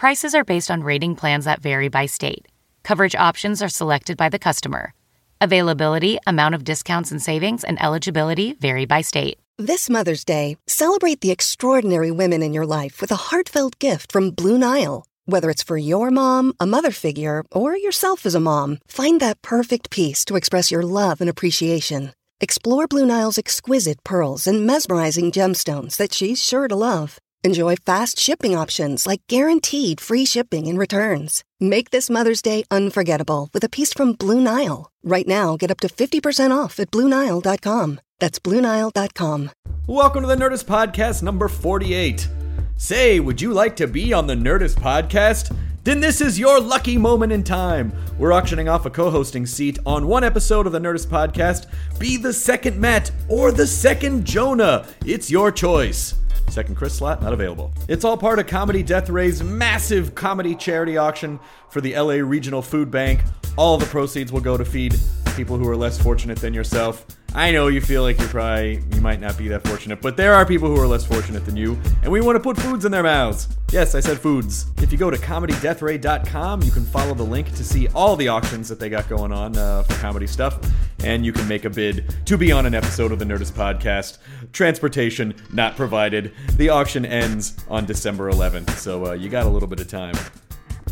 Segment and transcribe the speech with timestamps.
[0.00, 2.48] Prices are based on rating plans that vary by state.
[2.84, 4.94] Coverage options are selected by the customer.
[5.42, 9.36] Availability, amount of discounts and savings, and eligibility vary by state.
[9.58, 14.30] This Mother's Day, celebrate the extraordinary women in your life with a heartfelt gift from
[14.30, 15.04] Blue Nile.
[15.26, 19.42] Whether it's for your mom, a mother figure, or yourself as a mom, find that
[19.42, 22.14] perfect piece to express your love and appreciation.
[22.40, 27.18] Explore Blue Nile's exquisite pearls and mesmerizing gemstones that she's sure to love.
[27.42, 31.42] Enjoy fast shipping options like guaranteed free shipping and returns.
[31.58, 34.92] Make this Mother's Day unforgettable with a piece from Blue Nile.
[35.02, 38.00] Right now, get up to 50% off at BlueNile.com.
[38.18, 39.50] That's BlueNile.com.
[39.86, 42.28] Welcome to the Nerdist Podcast number 48.
[42.76, 45.56] Say, would you like to be on the Nerdist Podcast?
[45.82, 47.90] Then this is your lucky moment in time.
[48.18, 51.68] We're auctioning off a co hosting seat on one episode of the Nerdist Podcast.
[51.98, 54.86] Be the second Matt or the second Jonah.
[55.06, 56.19] It's your choice.
[56.48, 57.72] Second Chris slot not available.
[57.88, 61.38] It's all part of Comedy Death Ray's massive comedy charity auction
[61.68, 63.20] for the LA Regional Food Bank.
[63.56, 64.98] All the proceeds will go to feed
[65.36, 67.06] people who are less fortunate than yourself.
[67.32, 70.34] I know you feel like you're probably, you might not be that fortunate, but there
[70.34, 72.90] are people who are less fortunate than you, and we want to put foods in
[72.90, 73.46] their mouths.
[73.70, 74.66] Yes, I said foods.
[74.78, 78.68] If you go to comedydeathray.com, you can follow the link to see all the auctions
[78.68, 80.58] that they got going on uh, for comedy stuff,
[81.04, 84.18] and you can make a bid to be on an episode of the Nerdist Podcast.
[84.52, 86.32] Transportation not provided.
[86.56, 90.16] The auction ends on December 11th, so uh, you got a little bit of time.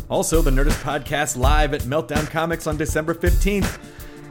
[0.09, 3.77] Also, the Nerdist Podcast live at Meltdown Comics on December 15th.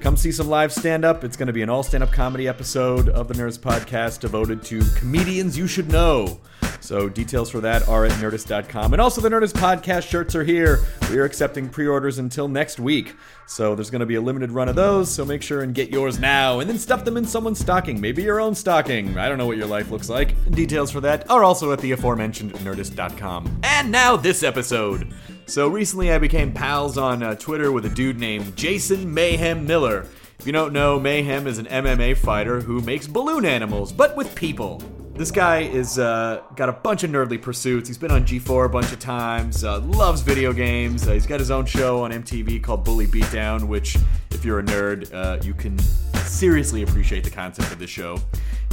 [0.01, 1.25] Come see some live stand up.
[1.25, 4.63] It's going to be an all stand up comedy episode of the Nerdist Podcast devoted
[4.65, 6.41] to comedians you should know.
[6.81, 8.93] So, details for that are at nerdist.com.
[8.93, 10.85] And also, the Nerdist Podcast shirts are here.
[11.11, 13.15] We are accepting pre orders until next week.
[13.47, 15.11] So, there's going to be a limited run of those.
[15.11, 18.01] So, make sure and get yours now and then stuff them in someone's stocking.
[18.01, 19.19] Maybe your own stocking.
[19.19, 20.35] I don't know what your life looks like.
[20.53, 23.61] Details for that are also at the aforementioned nerdist.com.
[23.63, 25.13] And now, this episode.
[25.49, 30.07] So recently I became pals on uh, Twitter with a dude named Jason Mayhem Miller.
[30.39, 34.35] If you don't know, Mayhem is an MMA fighter who makes balloon animals, but with
[34.35, 34.83] people.
[35.19, 37.89] This guy is uh, got a bunch of nerdly pursuits.
[37.89, 39.65] He's been on G4 a bunch of times.
[39.65, 41.09] Uh, loves video games.
[41.09, 43.97] Uh, he's got his own show on MTV called Bully Beatdown, which,
[44.31, 45.77] if you're a nerd, uh, you can
[46.23, 48.21] seriously appreciate the concept of this show.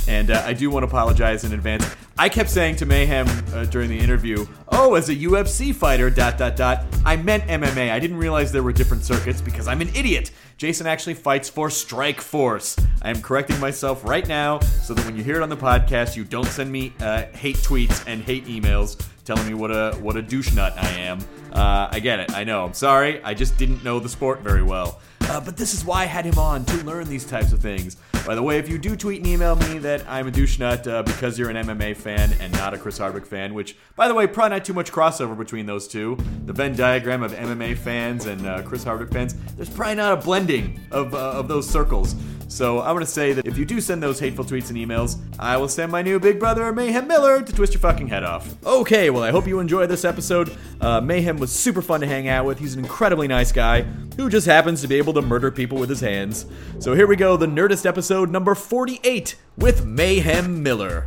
[0.07, 1.83] And uh, I do want to apologize in advance.
[2.15, 6.37] I kept saying to Mayhem uh, during the interview, "Oh, as a UFC fighter, dot
[6.37, 7.91] dot dot." I meant MMA.
[7.91, 10.29] I didn't realize there were different circuits because I'm an idiot.
[10.57, 12.81] Jason actually fights for Strikeforce.
[13.01, 16.15] I am correcting myself right now so that when you hear it on the podcast,
[16.15, 20.15] you don't send me uh, hate tweets and hate emails telling me what a what
[20.15, 21.19] a douche nut I am.
[21.55, 22.31] Uh, I get it.
[22.35, 22.65] I know.
[22.65, 23.23] I'm sorry.
[23.23, 24.99] I just didn't know the sport very well.
[25.21, 27.95] Uh, but this is why I had him on to learn these types of things.
[28.25, 30.85] By the way, if you do tweet and email me that I'm a douche nut
[30.85, 34.13] uh, because you're an MMA fan and not a Chris Hardwick fan, which, by the
[34.13, 36.17] way, probably not too much crossover between those two.
[36.45, 40.21] The Venn diagram of MMA fans and uh, Chris Hardwick fans, there's probably not a
[40.21, 42.15] blending of, uh, of those circles.
[42.47, 45.57] So I'm gonna say that if you do send those hateful tweets and emails, I
[45.57, 48.63] will send my new big brother Mayhem Miller to twist your fucking head off.
[48.63, 50.55] Okay, well I hope you enjoy this episode.
[50.79, 52.57] Uh, Mayhem was super fun to hang out with.
[52.57, 53.83] He's an incredibly nice guy
[54.17, 56.47] who just happens to be able to murder people with his hands.
[56.79, 61.05] So here we go, the Nerdist episode number 48 with Mayhem Miller.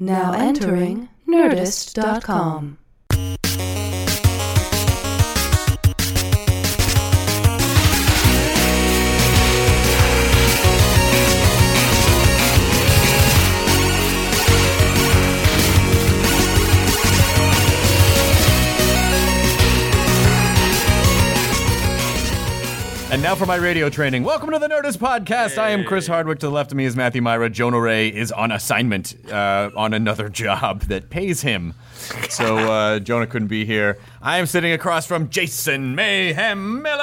[0.00, 2.79] Now entering Nerdist.com.
[23.30, 24.24] now for my radio training.
[24.24, 25.56] Welcome to the Nerdist Podcast.
[25.56, 26.40] I am Chris Hardwick.
[26.40, 27.48] To the left of me is Matthew Mira.
[27.48, 31.74] Jonah Ray is on assignment uh, on another job that pays him.
[32.30, 33.98] So uh, Jonah couldn't be here.
[34.22, 36.98] I am sitting across from Jason Mayhem Miller.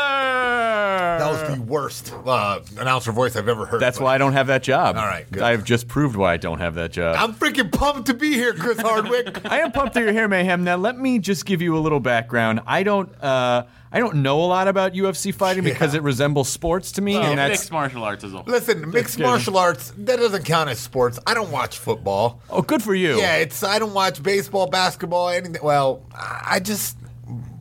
[1.20, 3.80] That was the worst uh, announcer voice I've ever heard.
[3.82, 4.96] That's but why I don't have that job.
[4.98, 5.42] All right, good.
[5.44, 7.16] I've just proved why I don't have that job.
[7.20, 9.46] I'm freaking pumped to be here, Chris Hardwick.
[9.52, 10.64] I am pumped that you're here, Mayhem.
[10.64, 12.62] Now, let me just give you a little background.
[12.68, 16.92] I don't, uh, I don't know a lot about UFC fighting because it resembles sports
[16.94, 18.46] to me, Well, and that's mixed martial arts as a whole.
[18.46, 19.24] Listen, mixed good.
[19.24, 21.20] martial arts that doesn't count as sports.
[21.26, 22.42] I don't watch football.
[22.50, 23.18] oh, good for you.
[23.18, 25.62] Yeah, it's I don't watch baseball, basketball, anything.
[25.62, 26.96] Well, I just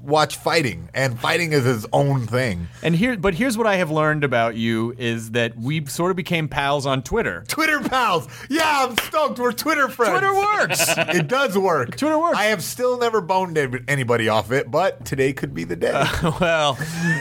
[0.06, 2.68] watch fighting, and fighting is his own thing.
[2.82, 6.16] And here, but here's what I have learned about you is that we sort of
[6.16, 7.44] became pals on Twitter.
[7.48, 8.28] Twitter pals.
[8.48, 9.38] Yeah, I'm stoked.
[9.38, 10.18] We're Twitter friends.
[10.18, 10.94] Twitter works.
[11.16, 11.96] It does work.
[11.96, 12.36] Twitter works.
[12.36, 13.56] I have still never boned
[13.88, 15.92] anybody off it, but today could be the day.
[16.40, 16.76] well,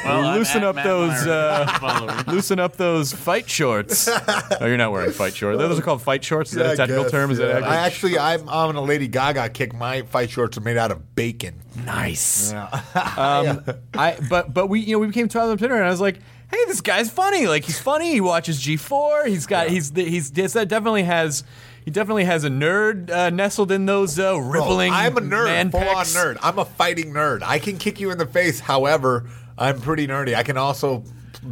[0.06, 1.26] Well, loosen up Matt those.
[1.28, 4.08] Uh, loosen up those fight shorts.
[4.10, 5.58] oh, you're not wearing fight shorts.
[5.60, 6.52] Those are called fight shorts.
[6.52, 7.32] Is that Yeah, a I technical guess, term?
[7.32, 7.46] Is yeah.
[7.48, 9.74] that I actually, I'm, I'm on a Lady Gaga kick.
[9.74, 11.56] My fight shorts are made out of bacon.
[11.76, 12.54] Nice?
[13.18, 13.64] um,
[13.94, 16.20] I but but we you know we became pals on Twitter, and I was like.
[16.48, 17.48] Hey, this guy's funny.
[17.48, 18.12] Like he's funny.
[18.12, 19.26] He watches G4.
[19.26, 19.68] He's got.
[19.68, 20.32] He's he's.
[20.34, 21.44] He's that definitely has.
[21.84, 24.94] He definitely has a nerd uh, nestled in those uh, Bro, rippling.
[24.94, 26.38] I'm a nerd, full on nerd.
[26.44, 27.42] I'm a fighting nerd.
[27.42, 28.60] I can kick you in the face.
[28.60, 29.28] However,
[29.58, 30.36] I'm pretty nerdy.
[30.36, 31.04] I can also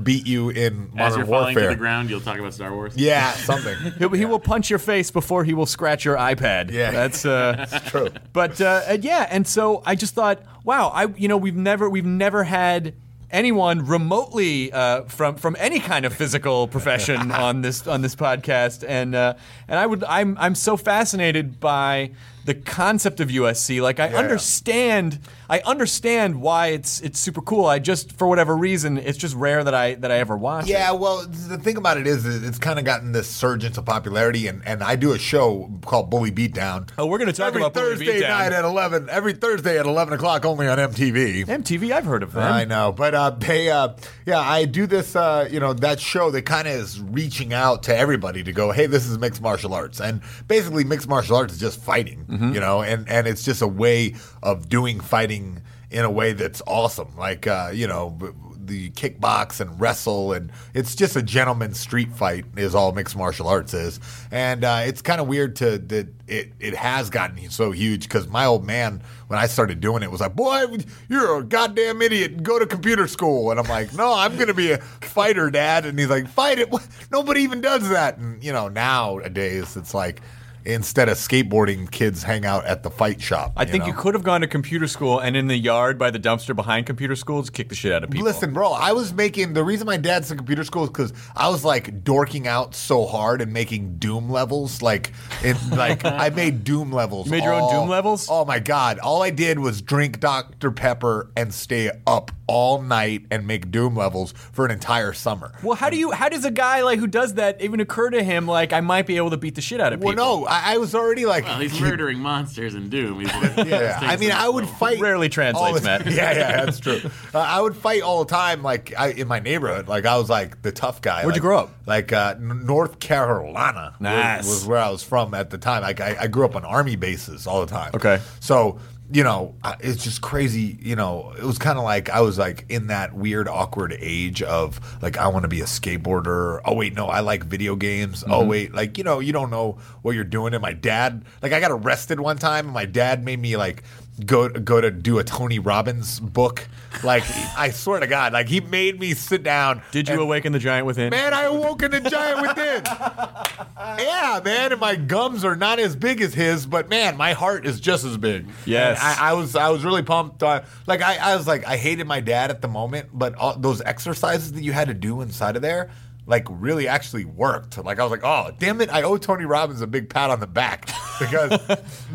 [0.03, 1.69] beat you in As Modern you're falling to Warfare.
[1.69, 2.93] the ground, you'll talk about Star Wars.
[2.95, 3.77] Yeah, something.
[3.99, 6.71] He'll, he will punch your face before he will scratch your iPad.
[6.71, 6.91] Yeah.
[6.91, 8.09] that's uh, True.
[8.31, 11.89] But uh, uh, yeah, and so I just thought, wow, I you know we've never
[11.89, 12.93] we've never had
[13.31, 18.85] anyone remotely uh, from from any kind of physical profession on this on this podcast,
[18.87, 19.33] and uh,
[19.67, 22.11] and I would I'm I'm so fascinated by
[22.45, 23.81] the concept of UFC.
[23.81, 24.17] Like I Yeah.
[24.17, 25.19] understand
[25.49, 27.65] I understand why it's it's super cool.
[27.65, 30.65] I just for whatever reason it's just rare that I that I ever watch.
[30.65, 30.69] It.
[30.71, 30.99] Yeah, it.
[30.99, 34.61] well, the thing about it is, it's kind of gotten this surge into popularity, and,
[34.65, 36.89] and I do a show called Bully Beatdown.
[36.97, 39.09] Oh, we're gonna talk every about Bully Beatdown Thursday night at eleven.
[39.09, 41.45] Every Thursday at eleven o'clock, only on MTV.
[41.45, 42.43] MTV, I've heard of them.
[42.51, 43.89] I know, but uh, they, uh,
[44.25, 47.83] yeah, I do this, uh, you know, that show that kind of is reaching out
[47.83, 51.53] to everybody to go, hey, this is mixed martial arts, and basically mixed martial arts
[51.53, 52.53] is just fighting, Mm-hmm.
[52.53, 56.61] you know, and and it's just a way of doing fighting in a way that's
[56.65, 58.17] awesome, like uh, you know.
[58.65, 63.49] The kickbox and wrestle, and it's just a gentleman's street fight is all mixed martial
[63.49, 63.99] arts is,
[64.31, 68.29] and uh, it's kind of weird to that it it has gotten so huge because
[68.29, 70.77] my old man when I started doing it was like, boy,
[71.09, 72.41] you're a goddamn idiot.
[72.41, 75.99] Go to computer school, and I'm like, no, I'm gonna be a fighter, dad, and
[75.99, 76.73] he's like, fight it.
[77.11, 80.21] Nobody even does that, and you know nowadays it's like.
[80.65, 83.53] Instead of skateboarding, kids hang out at the fight shop.
[83.57, 86.19] I think you could have gone to computer school and in the yard by the
[86.19, 88.25] dumpster behind computer school just kick the shit out of people.
[88.25, 91.49] Listen, bro, I was making the reason my dad said computer school is because I
[91.49, 94.81] was like dorking out so hard and making Doom levels.
[94.81, 95.11] Like,
[95.43, 97.27] in, like I made Doom levels.
[97.27, 98.27] You made your own Doom levels?
[98.29, 98.99] Oh my god!
[98.99, 103.95] All I did was drink Dr Pepper and stay up all night and make Doom
[103.95, 105.53] levels for an entire summer.
[105.63, 106.11] well, how do you?
[106.11, 108.47] How does a guy like who does that even occur to him?
[108.47, 110.25] Like, I might be able to beat the shit out of Well, people.
[110.25, 111.45] Well, no, I, I was already like.
[111.45, 113.19] Well, he's murdering monsters in Doom.
[113.19, 113.29] He's
[113.67, 114.99] Yeah, I mean, I would fight.
[114.99, 116.05] Rarely translates, the- Matt.
[116.11, 116.99] Yeah, yeah, that's true.
[117.33, 119.87] Uh, I would fight all the time, like I, in my neighborhood.
[119.87, 121.23] Like I was like the tough guy.
[121.23, 121.71] Where'd you like- grow up?
[121.87, 123.93] Like uh, N- North Carolina.
[123.93, 124.45] was- Nice.
[124.47, 125.81] was, where I was from at the time.
[125.81, 127.91] Like I, I grew up on army bases all the time.
[127.95, 128.19] Okay.
[128.39, 128.79] So
[129.13, 130.75] you know, it's just crazy.
[130.81, 134.41] You know, it was kind of like I was like in that weird, awkward age
[134.41, 136.61] of like I want to be a skateboarder.
[136.65, 138.23] Oh wait, no, I like video games.
[138.23, 138.49] Oh mm-hmm.
[138.49, 140.55] wait, like you know, you don't know what you're doing.
[140.55, 143.83] And my dad, like, I got arrested one time, and my dad made me like
[144.25, 146.67] go go to do a Tony Robbins book.
[147.03, 147.23] Like,
[147.57, 149.81] I swear to God, like he made me sit down.
[149.91, 151.09] Did you and- awaken the giant within?
[151.09, 152.83] Man, I awoke in the giant within.
[154.05, 157.65] yeah, man, and my gums are not as big as his, but man, my heart
[157.65, 158.47] is just as big.
[158.65, 158.99] Yes.
[159.01, 160.43] I, I was, I was really pumped.
[160.43, 163.57] Uh, like, I, I was like, I hated my dad at the moment, but all,
[163.57, 165.89] those exercises that you had to do inside of there.
[166.25, 167.77] Like really actually worked.
[167.83, 168.89] Like I was like, oh damn it!
[168.89, 170.85] I owe Tony Robbins a big pat on the back
[171.19, 171.59] because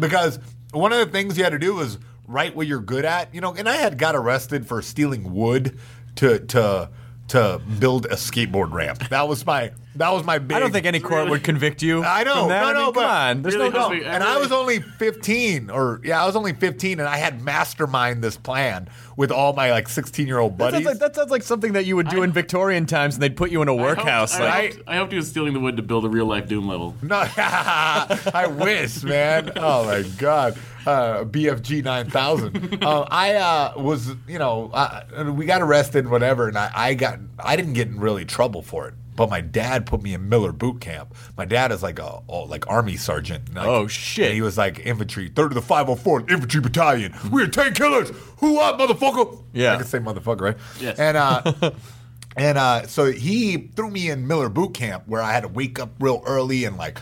[0.01, 0.39] because
[0.73, 3.41] one of the things you had to do was write what you're good at, you
[3.41, 3.55] know.
[3.55, 5.79] And I had got arrested for stealing wood
[6.17, 6.91] to to
[7.29, 9.09] to build a skateboard ramp.
[9.11, 10.57] That was my that was my big.
[10.57, 12.05] I don't think any court would convict you.
[12.05, 12.61] I know, from that.
[12.63, 13.43] no, I mean, no, come but on.
[13.43, 13.89] There's Really no.
[13.89, 13.95] no.
[13.95, 18.23] and I was only 15, or yeah, I was only 15, and I had mastermind
[18.23, 20.75] this plan with all my like 16 year old That buddies.
[20.85, 23.37] sounds, like, that sounds like something that you would do in Victorian times, and they'd
[23.37, 24.37] put you in a workhouse.
[24.37, 26.47] I, like, hoped, I hoped he was stealing the wood to build a real life
[26.47, 26.95] Doom level.
[27.03, 29.51] No, I wish, man.
[29.57, 30.57] Oh my god,
[30.87, 32.83] uh, BFG 9000.
[32.85, 36.95] uh, I uh, was, you know, uh, we got arrested, and whatever, and I, I
[36.95, 38.95] got, I didn't get in really trouble for it.
[39.17, 41.13] But my dad put me in Miller boot camp.
[41.37, 43.53] My dad is like a, a- like army sergeant.
[43.53, 44.33] Like, Oh, shit.
[44.33, 47.13] he was like infantry, third of the 504th Infantry Battalion.
[47.33, 48.11] We're ten killers.
[48.39, 49.43] Who up, motherfucker?
[49.53, 49.75] Yeah.
[49.75, 50.57] I can say motherfucker, right?
[50.81, 50.99] Yes.
[51.01, 51.73] And uh,
[52.37, 55.81] And uh, so he threw me in Miller Boot Camp where I had to wake
[55.81, 57.01] up real early and like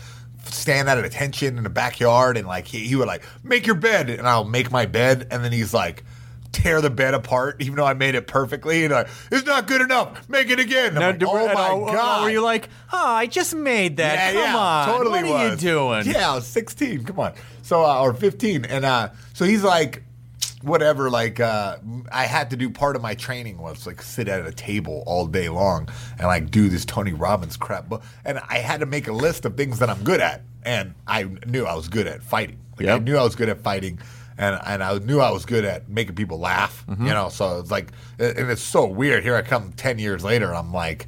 [0.53, 4.09] stand at attention in the backyard and like he, he would like make your bed
[4.09, 6.03] and I'll make my bed and then he's like
[6.51, 9.81] tear the bed apart even though I made it perfectly and like it's not good
[9.81, 13.97] enough make it again like, oh my god Were you like, oh, I just made
[13.97, 14.33] that.
[14.33, 14.87] yeah, Come yeah, on.
[14.87, 16.05] totally What are you doing?
[16.05, 17.03] Yeah, I was 16.
[17.03, 17.33] Come on.
[17.61, 20.03] So uh, or 15, and uh, so he's like,
[20.61, 21.09] whatever.
[21.09, 21.77] Like uh,
[22.11, 25.27] I had to do part of my training was like sit at a table all
[25.27, 27.89] day long and like do this Tony Robbins crap.
[27.89, 30.93] But and I had to make a list of things that I'm good at, and
[31.07, 32.59] I knew I was good at fighting.
[32.79, 33.99] Like I knew I was good at fighting.
[34.39, 37.07] And, and I knew I was good at making people laugh, Mm-hmm.
[37.07, 37.29] you know.
[37.29, 37.87] So it's like,
[38.19, 39.23] and it's so weird.
[39.23, 40.53] Here I come ten years later.
[40.53, 41.07] I'm like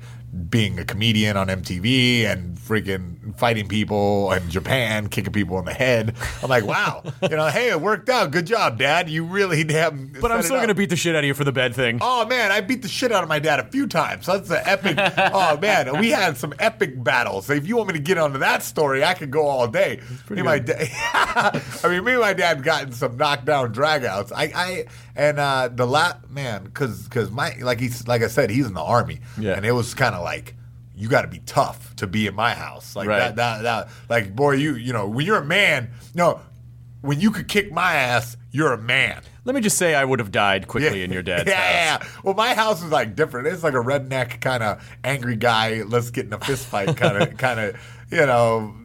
[0.50, 5.74] being a comedian on MTV and freaking fighting people in Japan, kicking people in the
[5.74, 6.16] head.
[6.44, 8.32] I'm like, wow, you know, hey, it worked out.
[8.32, 9.10] Good job, Dad.
[9.10, 10.14] You really damn.
[10.22, 12.00] But I'm still going to beat the shit out of you for the bed thing.
[12.02, 14.28] Oh man, I beat the shit out of my dad a few times.
[14.28, 14.98] That's an epic.
[15.34, 17.50] oh man, we had some epic battles.
[17.50, 20.00] If you want me to get onto that story, I could go all day.
[20.30, 20.76] Me my da-
[21.14, 24.32] I mean, me and my dad gotten some knockdown dragouts.
[24.36, 24.86] I, I
[25.20, 28.74] and uh, the last man, because because my like he's like I said, he's in
[28.74, 29.54] the army, Yeah.
[29.54, 30.56] and it was kind of like.
[30.96, 33.20] You got to be tough to be in my house, like Right.
[33.34, 33.62] that, that.
[33.64, 36.42] That like, boy, you you know, when you're a man, no,
[37.00, 39.22] when you could kick my ass, you're a man.
[39.46, 41.56] Let me just say I would have died quickly in your dad's yeah,
[42.00, 42.04] house.
[42.04, 43.48] Yeah, Well, my house is like different.
[43.48, 45.84] It's like a redneck kind of angry guy.
[45.84, 47.78] Let's get in a fist fight kind of kind of
[48.12, 48.76] you know.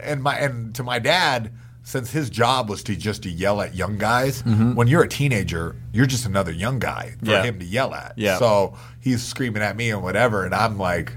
[0.00, 1.50] And my and to my dad,
[1.84, 4.42] since his job was to just to yell at young guys.
[4.44, 7.30] When you're a teenager, you're just another young guy for Mm-hmm.
[7.30, 7.42] Yeah.
[7.44, 8.14] him to yell at.
[8.16, 8.38] Yeah.
[8.38, 11.12] So he's screaming at me and whatever, and I'm like,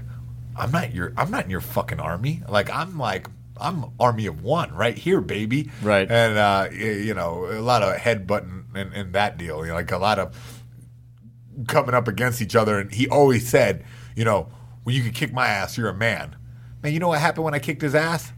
[0.56, 2.42] I'm not your I'm not in your fucking army.
[2.48, 3.26] Like I'm like.
[3.60, 5.68] I'm army of one right here, baby.
[5.82, 6.08] Right.
[6.08, 9.62] And uh, you know, a lot of headbutting in, in that deal.
[9.62, 10.32] You know, like a lot of
[11.66, 12.78] coming up against each other.
[12.78, 13.84] And he always said,
[14.14, 14.48] you know,
[14.84, 16.36] when you can kick my ass, you're a man.
[16.84, 18.32] Man, you know what happened when I kicked his ass?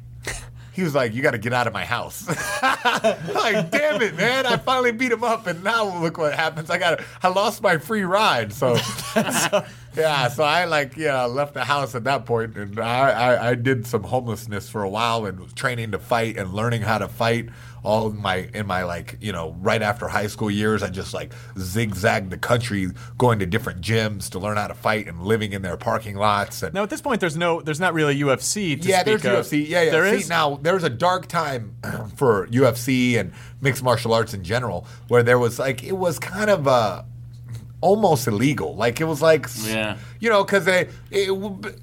[0.80, 2.26] He was like, "You got to get out of my house."
[2.62, 4.46] like, damn it, man!
[4.46, 6.70] I finally beat him up, and now look what happens.
[6.70, 8.50] I got, I lost my free ride.
[8.50, 8.78] So,
[9.96, 13.54] yeah, so I like, yeah, left the house at that point, and I, I, I
[13.54, 17.08] did some homelessness for a while, and was training to fight and learning how to
[17.08, 17.48] fight.
[17.82, 21.14] All in my in my like you know right after high school years, I just
[21.14, 25.54] like zigzagged the country, going to different gyms to learn how to fight and living
[25.54, 26.62] in their parking lots.
[26.62, 28.78] And Now at this point, there's no, there's not really UFC.
[28.82, 29.46] To yeah, speak there's of.
[29.46, 29.66] UFC.
[29.66, 29.90] Yeah, yeah.
[29.92, 30.28] There See, is?
[30.28, 31.74] now there's a dark time
[32.16, 33.32] for UFC and
[33.62, 37.02] mixed martial arts in general, where there was like it was kind of uh,
[37.80, 38.74] almost illegal.
[38.76, 39.96] Like it was like, Yeah.
[40.18, 41.30] you know, because it, it,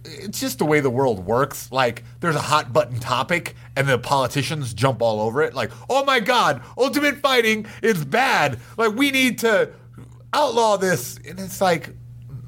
[0.05, 1.71] it's just the way the world works.
[1.71, 5.53] Like there's a hot button topic, and the politicians jump all over it.
[5.53, 8.59] Like, oh my god, ultimate fighting is bad.
[8.77, 9.71] Like we need to
[10.33, 11.89] outlaw this, and it's like.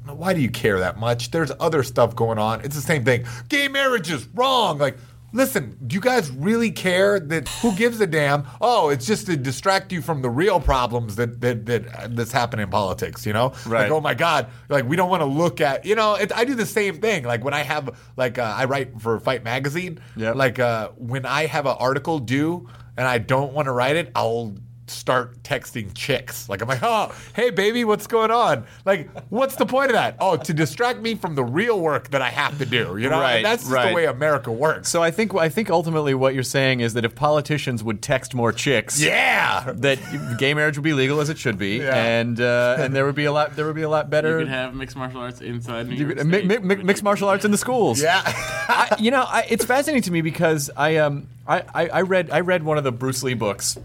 [0.06, 1.30] Why do you care that much?
[1.30, 2.62] There's other stuff going on.
[2.62, 3.26] It's the same thing.
[3.48, 4.78] Gay marriage is wrong.
[4.78, 4.96] Like,
[5.32, 8.46] listen, do you guys really care that who gives a damn?
[8.60, 12.64] Oh, it's just to distract you from the real problems that that, that that's happening
[12.64, 13.52] in politics, you know?
[13.66, 13.82] Right.
[13.82, 16.44] Like, oh my God, like we don't want to look at, you know, it, I
[16.44, 17.24] do the same thing.
[17.24, 20.00] Like when I have, like, uh, I write for Fight Magazine.
[20.16, 20.34] Yep.
[20.34, 24.10] Like, uh, when I have an article due and I don't want to write it,
[24.14, 24.54] I'll
[24.90, 26.48] start texting chicks.
[26.48, 28.64] Like I'm like, oh, hey baby, what's going on?
[28.84, 30.16] Like, what's the point of that?
[30.20, 32.96] Oh, to distract me from the real work that I have to do.
[32.96, 33.88] You know, Right, And that's just right.
[33.90, 34.88] the way America works.
[34.88, 38.34] So I think I think ultimately what you're saying is that if politicians would text
[38.34, 39.72] more chicks, yeah.
[39.76, 39.98] that
[40.38, 41.94] gay marriage would be legal as it should be, Yeah.
[41.94, 44.38] and uh, and there would be a lot there would be a lot better.
[44.40, 46.62] You could have mixed martial arts inside New you York could- mi- State.
[46.64, 48.02] mi- mi- mixed martial arts in the schools.
[48.02, 48.22] Yeah.
[48.24, 52.30] I, you know, I, it's fascinating to me because I um I, I, I read
[52.30, 53.76] I read one of the Bruce Lee books,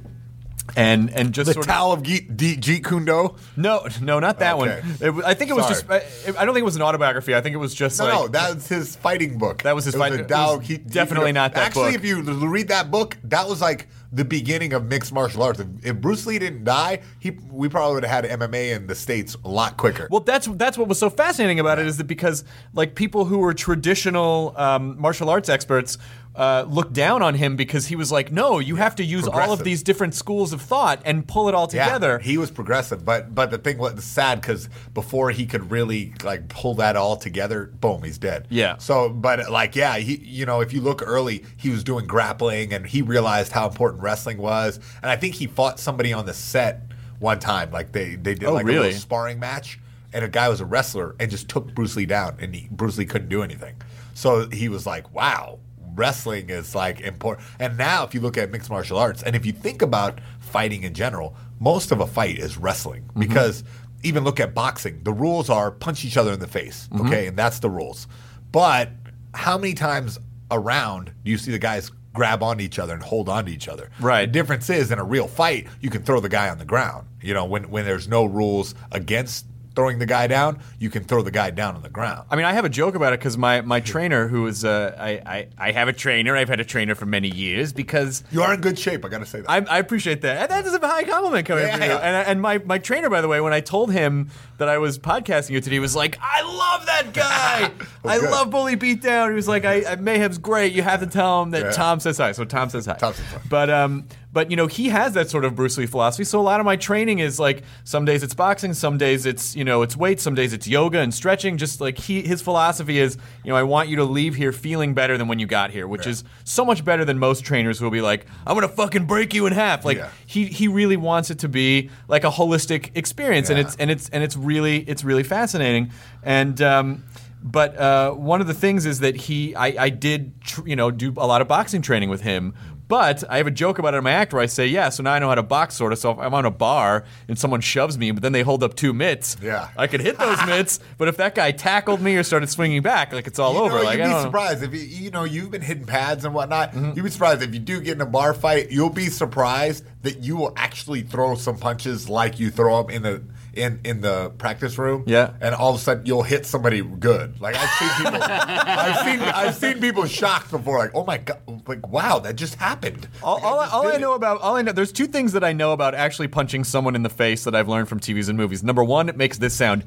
[0.76, 3.36] and and just the sort of Tao of Jeet, D- Jeet Kune Do.
[3.56, 4.82] no no not that Okay.
[4.82, 5.20] one.
[5.20, 6.02] It, I think it was Sorry.
[6.04, 7.36] just I, I don't think it was an autobiography.
[7.36, 9.62] I think it was just No, like no, that's his fighting book.
[9.64, 11.96] That was his It fight- a Tao was definitely not that Actually, book.
[11.96, 15.60] if you read that book, that was like the beginning of mixed martial arts.
[15.60, 18.96] If, if Bruce Lee didn't die, he we probably would have had MMA in the
[18.96, 20.08] states a lot quicker.
[20.10, 22.44] Well, that's that's what was so fascinating about it is that because
[22.74, 25.98] like people who were traditional um, martial arts experts
[26.36, 29.54] uh, looked down on him because he was like, no, you have to use all
[29.54, 32.20] of these different schools of thought and pull it all together.
[32.22, 36.13] Yeah, he was progressive, but but the thing was sad because before he could really
[36.24, 38.48] like pull that all together, boom, he's dead.
[38.50, 38.77] Yeah.
[38.77, 42.74] So, but like, yeah, he you know if you look early, he was doing grappling
[42.74, 46.34] and he realized how important wrestling was, and I think he fought somebody on the
[46.34, 46.82] set
[47.20, 49.80] one time, like they they did Oh, like a little sparring match,
[50.12, 52.98] and a guy was a wrestler and just took Bruce Lee down, and he, Bruce
[52.98, 53.75] Lee couldn't do anything.
[54.13, 55.60] So he was like, wow.
[55.96, 59.46] Wrestling is like important, and now if you look at mixed martial arts, and if
[59.46, 63.20] you think about fighting in general, most of a fight is wrestling Mm-hmm.
[63.22, 63.64] because
[64.04, 65.02] even look at boxing.
[65.04, 67.08] The rules are punch each other in the face, Mm-hmm.
[67.08, 68.08] okay, and that's the rules.
[68.52, 68.90] But
[69.34, 70.20] how many times
[70.52, 73.90] around do you see the guys grab onto each other and hold onto each other?
[74.00, 74.25] Right.
[74.28, 77.08] The difference is in a real fight, you can throw the guy on the ground.
[77.22, 81.22] You know, when when there's no rules against throwing the guy down, you can throw
[81.22, 82.25] the guy down on the ground.
[82.32, 84.96] I mean, I have a joke about it because my, my trainer, who is uh,
[84.98, 86.36] I, I I have a trainer.
[86.36, 89.03] I've had a trainer for many years because You are in good shape.
[89.05, 89.50] I got to say that.
[89.50, 90.41] I, I appreciate that.
[90.44, 91.88] And that is a high compliment coming from you.
[91.88, 91.98] Yeah.
[91.98, 94.98] And, and my, my trainer, by the way, when I told him that I was
[94.98, 97.72] podcasting you today, he was like, I love that guy.
[98.05, 98.32] I good.
[98.32, 99.29] love Bully Beatdown.
[99.29, 100.72] He was like, I, I Mayhem's great.
[100.74, 101.72] You have to tell him that Yeah.
[101.72, 102.32] Tom says hi.
[102.32, 102.94] So Tom says hi.
[102.94, 103.39] Tom says hi.
[103.50, 104.05] But um,
[104.36, 106.25] but you know, he has that sort of Bruce Lee philosophy.
[106.25, 109.56] So a lot of my training is like some days it's boxing, some days it's
[109.56, 111.56] you know it's weights, some days it's yoga and stretching.
[111.56, 114.94] Just like he his philosophy is, you know, I want you to leave here feeling
[114.94, 117.86] better than when you got here, which is so much better than most trainers who
[117.86, 119.86] will be like, I'm gonna fucking break you in half.
[119.86, 120.10] Like Yeah.
[120.25, 124.10] he he really wants it to be like a holistic experience, and it's and it's
[124.10, 125.92] and it's really it's really fascinating.
[126.24, 127.06] And um,
[127.42, 130.92] but uh, one of the things is that he I, I did tr- you know
[130.92, 132.54] do a lot of boxing training with him.
[132.88, 135.01] But I have a joke about it in my act where I say, yeah, so
[135.01, 135.98] now I know how to box sort of.
[135.98, 138.75] So if I'm on a bar and someone shoves me, but then they hold up
[138.75, 139.70] two mitts, Yeah.
[139.75, 140.80] I could hit those mitts.
[141.00, 143.77] But if that guy tackled me or started swinging back, like it's all You over.
[143.80, 144.27] know, like you'd I be don't know.
[144.27, 146.74] surprised if you, you know you've been hitting pads and whatnot.
[146.74, 146.92] Mm-hmm.
[146.96, 148.70] You'd be surprised if you do get in a bar fight.
[148.72, 153.01] You'll be surprised that you will actually throw some punches like you throw them in
[153.01, 153.24] the
[153.56, 155.04] in in the practice room.
[155.08, 155.34] Yeah.
[155.42, 157.40] and all of a sudden you'll hit somebody good.
[157.42, 160.80] Like I've seen people, I've seen I've seen people shocked before.
[160.80, 163.08] Like oh my god, like wow, that just happened.
[163.24, 164.02] All, Like, all, just all did I it.
[164.02, 166.96] know about all I know there's two things that I know about actually punching someone
[166.96, 168.64] in the face that I've learned from TVs and movies.
[168.64, 169.84] Number one, it makes this sound.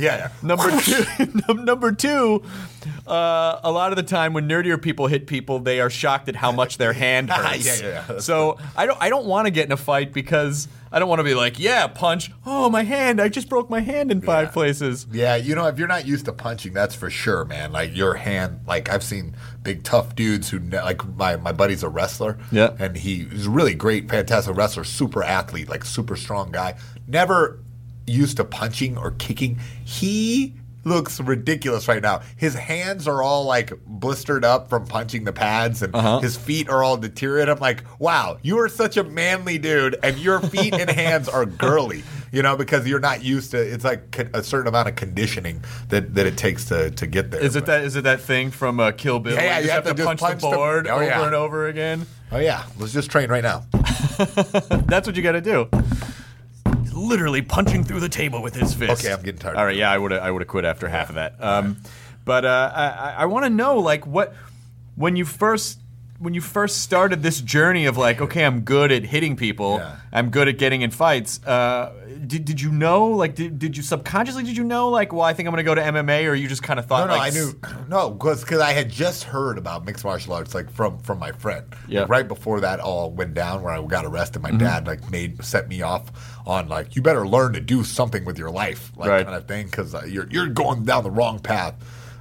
[0.00, 0.30] Yeah.
[0.42, 1.04] Number two,
[1.54, 2.42] number two,
[3.06, 6.36] uh, a lot of the time when nerdier people hit people, they are shocked at
[6.36, 7.66] how much their hand hurts.
[7.82, 8.18] Yeah, yeah, yeah.
[8.20, 11.20] So I don't, I don't want to get in a fight because I don't want
[11.20, 12.30] to be like, yeah, punch.
[12.46, 13.20] Oh, my hand!
[13.20, 14.52] I just broke my hand in five Yeah.
[14.52, 15.06] places.
[15.12, 17.70] Yeah, you know, if you're not used to punching, that's for sure, man.
[17.70, 21.88] Like your hand, like I've seen big tough dudes who, like my my buddy's a
[21.88, 22.74] wrestler, Yeah.
[22.78, 26.74] and he is a really great, fantastic wrestler, super athlete, like super strong guy.
[27.06, 27.60] Never
[28.06, 29.58] used to punching or kicking.
[29.84, 32.22] He looks ridiculous right now.
[32.36, 36.20] His hands are all like blistered up from punching the pads, and Uh-huh.
[36.20, 37.50] his feet are all deteriorated.
[37.50, 41.44] I'm like, wow, you are such a manly dude, and your feet and hands are
[41.44, 42.02] girly.
[42.32, 43.58] You know, because you're not used to.
[43.60, 47.40] It's like a certain amount of conditioning that, that it takes to, to get there.
[47.42, 47.84] Is it But- that?
[47.84, 49.34] Is it that thing from uh, Kill Bill?
[49.34, 51.26] Yeah, yeah, you you just have, to punch, punch the the- board Oh, over yeah.
[51.26, 52.06] and over again.
[52.32, 53.64] Oh yeah, let's just train right now.
[54.86, 55.68] That's what you got to do.
[56.90, 59.04] He's literally punching through the table with his fist.
[59.04, 59.56] Okay, I'm getting tired.
[59.56, 61.34] All right, yeah, I would I would have quit after half of that.
[61.42, 61.76] Um,
[62.24, 64.34] but uh, I, I- I want to know like what
[64.96, 65.78] when you first
[66.20, 69.96] when you first started this journey of like okay I'm good at hitting people Yeah.
[70.12, 71.42] I'm good at getting in fights.
[71.46, 71.92] Uh,
[72.26, 75.32] did, did you know like did, did you subconsciously did you know like well I
[75.32, 77.32] think I'm gonna go to MMA or you just kind of thought No, no, like
[77.32, 77.52] I knew.
[77.88, 81.66] No, because I had just heard about mixed martial arts, like from from my friend.
[81.88, 82.02] Yeah.
[82.02, 84.58] Like, right before that all went down, where I got arrested, Mm-hmm.
[84.58, 86.04] my dad like made set me off
[86.46, 89.24] on like you better learn to do something with your life, like Right.
[89.24, 91.74] kind of thing, because uh, you're you're going down the wrong path.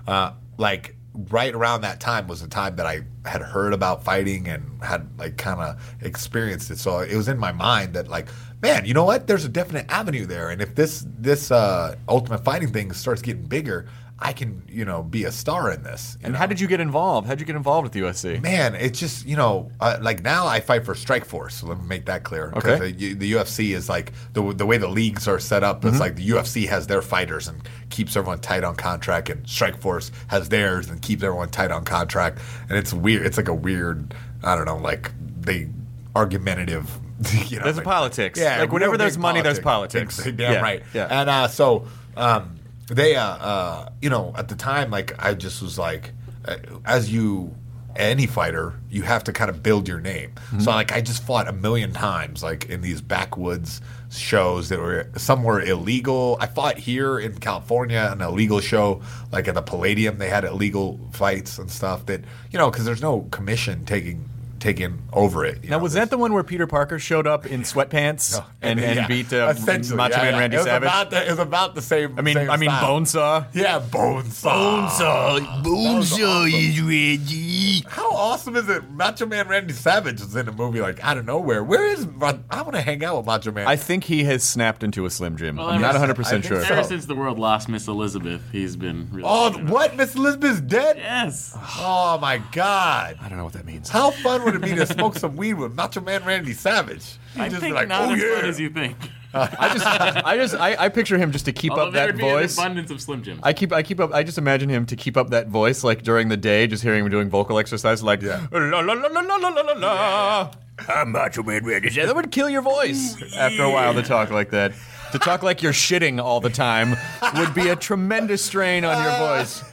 [0.08, 0.96] Uh, like
[1.30, 5.08] right around that time was the time that I had heard about fighting and had
[5.18, 6.78] like kind of experienced it.
[6.78, 8.28] So it was in my mind that like,
[8.62, 9.28] man, you know what?
[9.28, 13.44] There's a definite avenue there, and if this this uh, ultimate fighting thing starts getting
[13.44, 13.88] bigger,
[14.22, 16.18] I can you know be a star in this.
[16.24, 16.40] and know?
[16.40, 17.28] how did you get involved?
[17.28, 18.42] How did you get involved with UFC?
[18.42, 21.52] Man, it's just you know, uh, like now I fight for Strikeforce.
[21.52, 22.52] So let me make that clear.
[22.56, 22.92] Okay.
[22.92, 25.80] The, the UFC is like the the way the leagues are set up.
[25.80, 25.90] Mm-hmm.
[25.90, 27.62] It's like the UFC has their fighters and
[28.00, 32.40] keeps everyone tight on contract, and Strikeforce has theirs and keeps everyone tight on contract.
[32.70, 33.26] And it's weird.
[33.26, 34.16] It's like a weird.
[34.42, 34.78] I don't know.
[34.78, 35.68] Like they
[36.16, 36.90] argumentative.
[37.50, 38.40] You know, There's like, politics.
[38.40, 40.24] Yeah, Like, whenever there's money, there's politics.
[40.24, 40.84] Damn Yeah, right.
[40.94, 41.08] yeah.
[41.10, 41.86] And uh, so
[42.16, 42.56] um,
[42.88, 46.14] they, uh, uh, you know, at the time, like I just was like,
[46.46, 47.54] uh, as you,
[47.98, 50.32] any fighter, you have to kind of build your name.
[50.32, 50.62] Mm-hmm.
[50.62, 55.10] So like I just fought a million times, like in these backwoods shows that were
[55.18, 56.38] some were illegal.
[56.40, 60.18] I fought here in California an illegal show, like at the Palladium.
[60.18, 64.28] They had illegal fights and stuff that you know because there's no commission taking
[64.60, 65.64] taking over it.
[65.64, 68.44] you Now know, was there's- that the one where Peter Parker showed up in sweatpants
[68.62, 70.40] and, and yeah, beat uh, Macho yeah, Man yeah.
[70.40, 70.88] Randy it Savage?
[70.88, 72.18] About the, it was about the same.
[72.18, 73.00] I mean, same I mean, style.
[73.00, 73.46] Bonesaw.
[73.54, 74.90] Yeah, Bonesaw.
[74.90, 77.84] Bonesaw Bonesaw is ready.
[77.88, 78.90] How awesome is it?
[78.92, 81.64] Macho Man Randy Savage is in a movie like out of nowhere.
[81.64, 82.06] Where is?
[82.22, 83.68] I want to hang out with Macho Man.
[83.68, 85.58] I think he has snapped into a Slim Jim.
[85.58, 86.84] Well, I'm not ever- 100 I percent think sure.
[86.84, 86.90] so.
[86.90, 89.28] Since the world lost Miss Elizabeth, he's been really.
[89.28, 89.96] oh, what?
[89.96, 90.98] Miss Elizabeth's dead?
[90.98, 91.56] Yes.
[91.78, 93.18] Oh my God!
[93.22, 93.90] I don't know what that means.
[93.90, 97.18] How fun would it be to smoke some weed with Macho Man Randy Savage?
[97.36, 98.36] You'd I just think be like, not oh as yeah.
[98.36, 98.98] fun as you think.
[99.32, 102.08] Uh, I just, I just, I, I picture him just to keep Although up that
[102.08, 102.58] would be voice.
[102.58, 103.40] an abundance of Slim Jims.
[103.44, 104.12] I keep, I keep up.
[104.12, 107.04] I just imagine him to keep up that voice like during the day, just hearing
[107.06, 108.48] him doing vocal exercises like Yeah.
[108.52, 110.52] la la la la la la la la.
[110.88, 111.90] I'm Macho Man Randy.
[111.90, 114.74] That would kill your voice after a while to talk like that.
[115.12, 116.96] To talk like you're shitting all the time
[117.36, 119.38] would be a tremendous strain on your ah.
[119.38, 119.64] voice.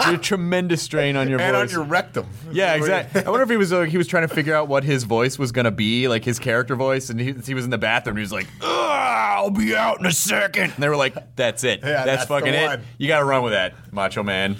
[0.00, 1.72] A tremendous strain on your and on voice.
[1.72, 2.26] your rectum.
[2.52, 3.24] Yeah, exactly.
[3.24, 5.38] I wonder if he was uh, he was trying to figure out what his voice
[5.38, 8.16] was gonna be, like his character voice, and he, he was in the bathroom.
[8.16, 10.72] and He was like, "Ugh, "I'll be out in a second.
[10.74, 11.80] And they were like, "That's it.
[11.82, 12.66] Yeah, that's, that's the fucking it.
[12.66, 12.82] one.
[12.98, 14.56] You got to run with that, Macho Man."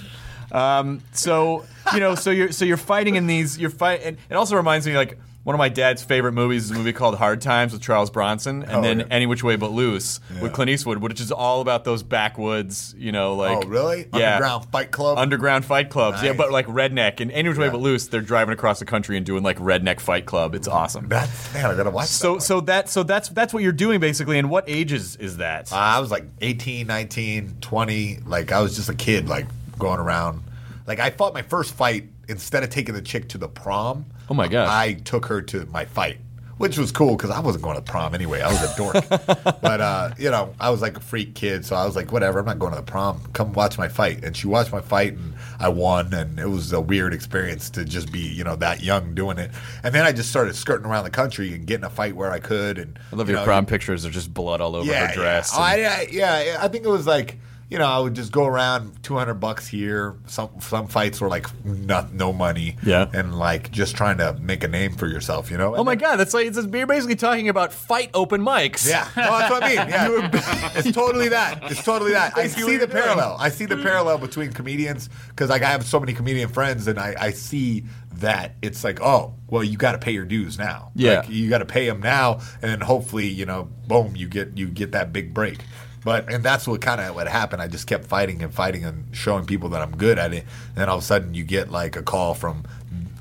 [0.53, 3.59] Um, so you know, so you're so you're fighting in these.
[3.59, 4.01] You're fight.
[4.05, 5.19] And it also reminds me like.
[5.47, 8.65] One of my dad's favorite movies is a movie called Hard Times with Charles Bronson,
[8.65, 9.07] and Oh, then yeah.
[9.13, 13.13] Any Which Way But Loose with Clint Eastwood, which is all about those backwoods, you
[13.13, 14.09] know, like oh, really?
[14.13, 15.19] yeah, Underground Fight Club.
[15.19, 16.21] underground fight clubs.
[16.21, 16.39] Yeah, Nice.
[16.39, 19.25] but like redneck and any which way but loose, they're driving across the country and
[19.25, 20.57] doing like redneck fight club.
[20.57, 21.09] It's awesome.
[21.09, 22.41] That's man, I gotta watch So that.
[22.43, 24.39] so that so that's that's what you're doing basically.
[24.41, 25.73] And what ages is that?
[25.73, 28.19] Uh, I was like 18, 19, 20.
[28.27, 29.47] Like I was just a kid, like
[29.79, 30.43] going around.
[30.89, 34.07] Like I fought my first fight instead of taking the chick to the prom.
[34.29, 34.69] Oh, my gosh.
[34.69, 36.19] I took her to my fight,
[36.59, 38.41] which was cool because I wasn't going to prom anyway.
[38.41, 39.09] I was a dork.
[39.63, 42.39] but uh, you know, I was like a freak kid, so I was like, whatever.
[42.41, 43.21] I'm not going to the prom.
[43.35, 44.25] Come watch my fight.
[44.25, 46.13] And she watched my fight, and I won.
[46.15, 49.51] And it was a weird experience to just be, you know, that young doing it.
[49.85, 52.41] And then I just started skirting around the country and getting a fight where I
[52.41, 52.79] could.
[52.79, 54.03] And I love you your know, prom pictures.
[54.03, 55.53] There's just blood all over her dress.
[55.55, 55.61] yeah.
[55.63, 58.33] Oh, and- I, I, yeah, I think it was like you know I would just
[58.33, 60.17] go around 200 bucks here.
[60.27, 62.77] Some some fights were like no, no money.
[62.83, 63.11] Yeah.
[63.13, 65.51] and like just trying to make a name for yourself.
[65.51, 65.75] You know.
[65.75, 68.89] oh my god, that's like it's, you're basically talking about fight open mics.
[68.89, 69.77] Yeah, no, that's what I mean.
[69.77, 70.31] Yeah,
[70.77, 71.71] it's totally that.
[71.71, 72.37] It's totally that.
[72.37, 73.37] I see the parallel.
[73.39, 76.99] I see the parallel between comedians because like I have so many comedian friends, and
[76.99, 77.85] I, I see
[78.19, 80.91] that it's like, oh, well, you got to pay your dues now.
[80.95, 81.21] Yeah.
[81.21, 84.57] like, you got to pay them now, and then hopefully, you know, boom, you get
[84.57, 85.59] you get that big break.
[86.07, 87.61] But and that's what kind of what happened.
[87.61, 90.45] I just kept fighting and fighting and showing people that I'm good at it.
[90.69, 92.63] And then all of a sudden, you get like a call from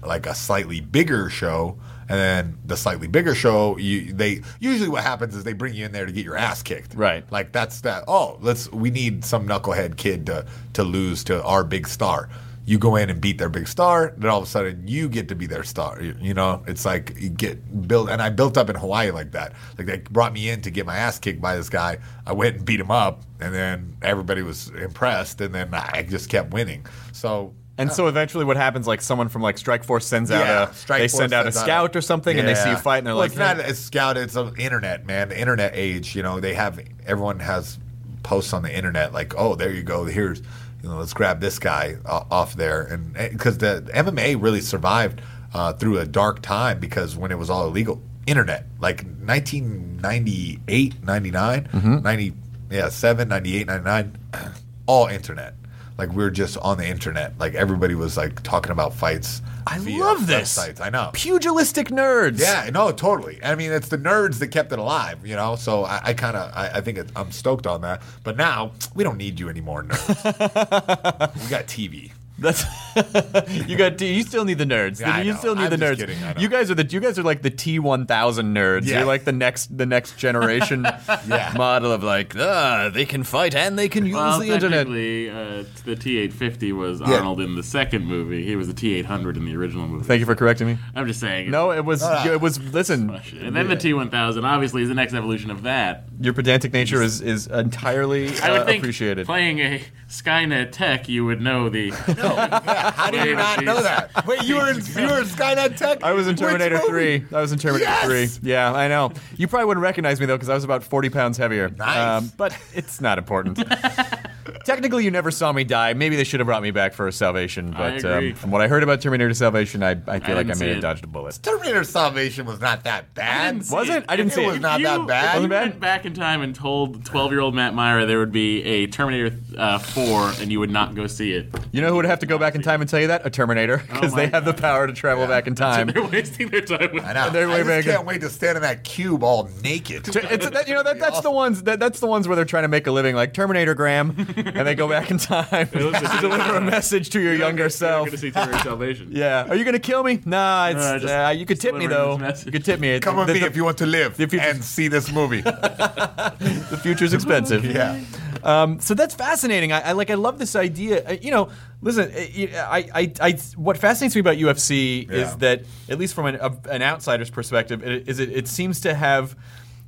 [0.04, 5.02] like a slightly bigger show and then the slightly bigger show you they usually what
[5.02, 7.26] happens is they bring you in there to get your ass kicked Right.
[7.32, 11.64] like that's that oh let's we need some knucklehead kid to to lose to our
[11.64, 12.30] big star
[12.66, 15.28] you go in and beat their big star then all of a sudden you get
[15.28, 18.58] to be their star you, you know it's like you get built and i built
[18.58, 21.42] up in hawaii like that like they brought me in to get my ass kicked
[21.42, 25.54] by this guy i went and beat him up and then everybody was impressed and
[25.54, 28.88] then i just kept winning so And so eventually, what happens?
[28.88, 31.94] Like someone from like Strikeforce sends out a Strike they Force send out a scout
[31.96, 32.82] or something, and they see you Yeah.
[32.82, 33.70] fight, and they're well, like, it's not hmm.
[33.70, 34.16] a scout.
[34.16, 35.28] It's the internet, man.
[35.28, 36.16] The internet age.
[36.16, 37.78] You know, they have everyone has
[38.24, 40.06] posts on the internet like, oh, there you go.
[40.06, 40.42] Here's,
[40.86, 45.20] you know, let's grab this guy o- off there, and because the MMA really survived
[45.52, 51.64] uh, through a dark time because when it was all illegal, internet like 1998, 99,
[51.74, 52.02] Mm-hmm.
[52.04, 52.34] 90,
[52.70, 54.18] yeah, 7, 98, 99,
[54.88, 55.56] all internet.
[55.98, 57.38] Like we were just on the internet.
[57.40, 59.42] Like everybody was like talking about fights.
[59.68, 60.58] I love this.
[60.58, 60.82] websites.
[60.82, 61.10] I know.
[61.14, 62.40] pugilistic nerds.
[62.40, 63.40] Yeah, no, totally.
[63.44, 65.56] I mean, it's the nerds that kept it alive, you know.
[65.56, 68.02] So I, I kind of, I, I think it, I'm stoked on that.
[68.24, 70.24] But now we don't need you anymore, nerds.
[71.44, 72.12] we got TV.
[72.38, 72.64] That's
[73.68, 74.00] you got.
[74.02, 75.00] You still need the nerds.
[75.00, 75.98] Yeah, you still need I'm the nerds.
[75.98, 76.86] kidding, You guys are the.
[76.86, 78.86] You guys are like the T one thousand nerds.
[78.86, 78.98] Yeah.
[79.00, 80.84] You're like the next the next generation
[81.28, 81.54] Yeah.
[81.56, 84.88] model of like ah they can fight and they can use Well, the internet.
[84.88, 87.16] uh, the T-850 was Yeah.
[87.16, 88.44] Arnold in the second movie.
[88.44, 90.06] He was the T-800 in the original movie.
[90.06, 90.78] Thank you for correcting me.
[90.96, 91.52] I'm just saying.
[91.52, 92.34] No, it was no.
[92.34, 92.60] it was.
[92.74, 93.10] Listen,
[93.42, 96.06] And then the T-1000 obviously is the next evolution of that.
[96.20, 99.26] your pedantic nature is is entirely I would uh, think appreciated.
[99.26, 99.82] playing a
[100.22, 101.90] Skynet tech, you would know the.
[102.96, 104.26] How do you not know that?
[104.26, 106.04] Wait, you were in, you were in Skynet Tech.
[106.04, 107.20] I was in Which Terminator movie?
[107.20, 107.38] 3.
[107.38, 108.38] I was in Terminator Yes!
[108.38, 108.50] 3.
[108.50, 109.12] Yeah, I know.
[109.38, 111.66] You probably wouldn't recognize me though because I was about 40 pounds heavier.
[111.68, 112.32] Um, Nice.
[112.32, 113.62] but it's not important.
[114.66, 115.94] Technically, you never saw me die.
[115.94, 117.74] Maybe they should have brought me back for a Salvation.
[117.76, 118.30] I But agree.
[118.32, 120.66] um, from what I heard about Terminator Salvation, I, I feel like I didn't see
[120.66, 121.40] may have dodged a bullet.
[121.42, 123.60] Terminator Salvation was not that bad.
[123.60, 124.06] didn't Was it?
[124.10, 124.48] I didn't It see it.
[124.48, 125.38] was not you, that bad.
[125.38, 128.32] If you went back in time and told 12 year old Matt Mira there would
[128.32, 131.48] be a Terminator uh, 4 and you would not go see it.
[131.72, 133.26] You know who would have to go back in time and tell you that?
[133.26, 135.88] A Terminator, because Oh my they have the power to travel back in time.
[135.94, 137.30] They're wasting their time with I know.
[137.32, 140.08] They're way I just back can't wait to stand in that cube all naked.
[140.08, 142.64] It's, that, you know that, that's the ones that, that's the ones where they're trying
[142.64, 145.92] to make a living, like Terminator Graham, and they go back in time to
[146.22, 148.06] deliver a message to your younger You're self.
[148.08, 149.10] going to see Terminator Salvation.
[149.12, 149.46] Yeah.
[149.50, 150.22] Are you gonna kill me?
[150.26, 150.68] Nah.
[150.68, 152.18] It's, No, just- uh, you could just tip me delivering though.
[152.18, 152.46] this message.
[152.46, 153.00] You could tip me.
[153.00, 155.12] Come with the, me the, if you want to live if you- and see this
[155.12, 155.42] movie.
[155.42, 157.66] the future's expensive.
[157.66, 158.00] yeah.
[158.44, 159.72] Um, so that's fascinating.
[159.72, 160.10] I, I like.
[160.10, 161.08] I love this idea.
[161.08, 161.50] Uh, you know,
[161.82, 162.12] listen.
[162.12, 165.16] uh, I, I, I, what fascinates me about UFC Yeah.
[165.18, 168.82] is that, at least from an, a, an outsider's perspective, it, is it, it seems
[168.82, 169.36] to have,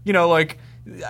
[0.04, 0.58] you know, like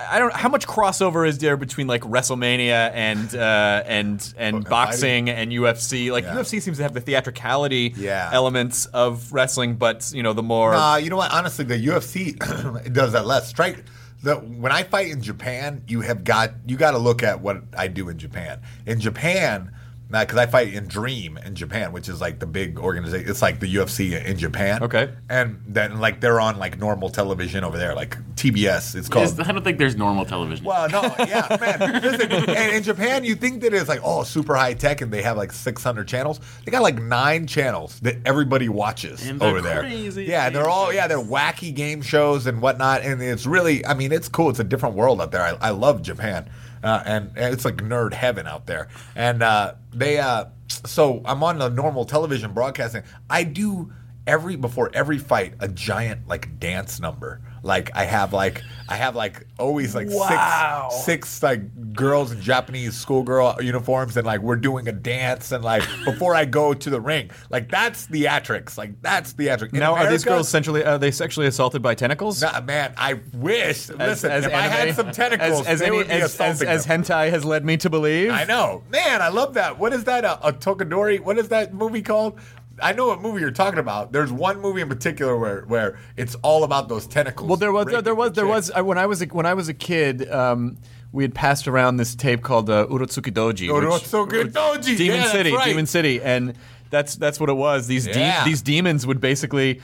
[0.10, 0.34] I don't.
[0.34, 5.52] How much crossover is there between like WrestleMania and uh, and and Uh, boxing and
[5.52, 6.12] UFC?
[6.12, 6.34] Like Yeah.
[6.36, 8.28] UFC seems to have the theatricality Yeah.
[8.34, 10.74] elements of wrestling, but you know the more.
[10.74, 11.32] Uh, you know what?
[11.32, 12.34] Honestly, the UFC
[12.94, 13.50] does that less.
[13.50, 13.84] Strike.
[14.24, 17.64] The, when I fight in Japan, you have got you got to look at what
[17.78, 18.60] I do in Japan.
[18.86, 19.72] In Japan,
[20.10, 23.30] because I fight in Dream in Japan, which is like the big organization.
[23.30, 24.82] It's like the UFC in Japan.
[24.84, 25.12] Okay.
[25.30, 28.96] And then like they're on like normal television over there, like TBS.
[28.96, 29.40] It's called.
[29.40, 30.66] I don't think there's normal television.
[30.66, 32.02] Well, no, yeah, man.
[32.02, 35.22] Listen, and in Japan, you think that it's like oh, super high tech, and they
[35.22, 36.40] have like 600 channels.
[36.64, 39.82] They got like nine channels that everybody watches over there.
[39.82, 43.94] crazy Yeah, they're all yeah, they're wacky game shows and whatnot, and it's really, I
[43.94, 44.50] mean, it's cool.
[44.50, 45.42] It's a different world out there.
[45.42, 46.50] I, I love Japan,
[46.88, 48.88] uh, and, it's like nerd heaven out there.
[49.16, 53.04] And uh, they, uh, so I'm on the normal television broadcasting.
[53.30, 53.92] I do
[54.26, 57.42] every before every fight a giant like dance number.
[57.68, 60.88] Like I have like I have like always like Wow.
[60.90, 65.64] six six like girls in Japanese schoolgirl uniforms and like we're doing a dance and
[65.64, 67.30] like before I go to the ring.
[67.50, 68.78] Like that's theatrics.
[68.78, 69.74] Like that's theatrics.
[69.74, 72.42] In now are these girls essentially are they sexually assaulted by tentacles?
[72.42, 73.90] Nah, man, I wish.
[73.90, 76.68] Listen, if I had some tentacles, as, as, they any- would be as, as, assaulting
[76.70, 77.04] as them.
[77.04, 78.32] hentai has led me to believe.
[78.32, 79.22] I know, man.
[79.22, 79.78] I love that.
[79.78, 80.24] What is that?
[80.24, 81.20] A, a Tokadori?
[81.20, 82.40] What is that movie called?
[82.82, 84.12] I know what movie you're talking about.
[84.12, 87.48] There's one movie in particular where where it's all about those tentacles.
[87.50, 89.54] Well, there was there, there was there was I, when I was a, when I
[89.54, 90.30] was a kid.
[90.32, 90.78] Um,
[91.12, 93.74] we had passed around this tape called uh, Urotsuki Doji.
[93.74, 94.98] which- Urotsuki Doji.
[94.98, 95.66] Demon Yeah, City, right.
[95.66, 96.54] Demon City, and
[96.90, 97.88] that's that's what it was.
[97.88, 99.82] These de- these demons would basically uh,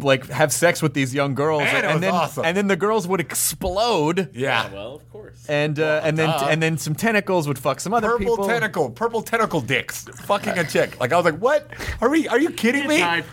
[0.00, 2.44] like have sex with these young girls, Man, it and was then awesome.
[2.44, 4.72] and then the girls would explode, Yeah.
[4.72, 5.44] well, of course.
[5.48, 6.46] and uh, and then duh.
[6.48, 8.46] and then some tentacles would fuck some other Purple people.
[8.48, 10.98] tentacle, purple tentacle dicks, fucking a chick.
[11.00, 11.68] Like I was like, what?
[12.00, 12.28] Are we?
[12.28, 13.02] Are you kidding me?
[13.02, 13.24] I'd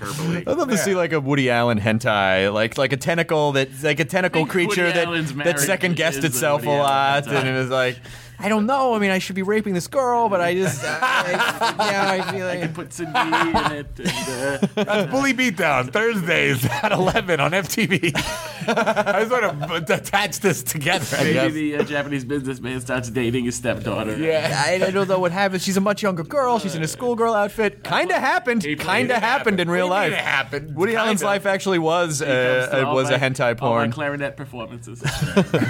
[0.47, 4.05] love to see like a Woody Allen hentai, like like a tentacle that like a
[4.05, 7.35] tentacle creature Woody that Allen's that second guessed itself a Woody lot, hentai.
[7.35, 7.97] and it was like.
[8.39, 8.93] I don't know.
[8.93, 12.45] I mean, I should be raping this girl, but I just, I, yeah, I feel
[12.45, 13.87] I like could put Cindy in it.
[13.99, 18.49] And, uh, That's Bully Beatdown Thursdays at 11 on MTV.
[18.67, 21.17] I just want to attach this together.
[21.17, 21.53] I maybe guess.
[21.53, 24.17] the uh, Japanese businessman starts dating his stepdaughter.
[24.17, 24.63] Yeah.
[24.65, 25.61] I, I don't know what happened.
[25.61, 26.59] She's a much younger girl.
[26.59, 27.83] She's in a schoolgirl outfit.
[27.83, 28.63] Kind of happened.
[28.63, 30.11] He Kind of happened in real life.
[30.13, 30.75] It happened.
[30.75, 31.31] Woody Allen's Kinda.
[31.33, 33.91] life actually was He uh, all was a my- hentai all my porn.
[33.91, 35.03] clarinet performances.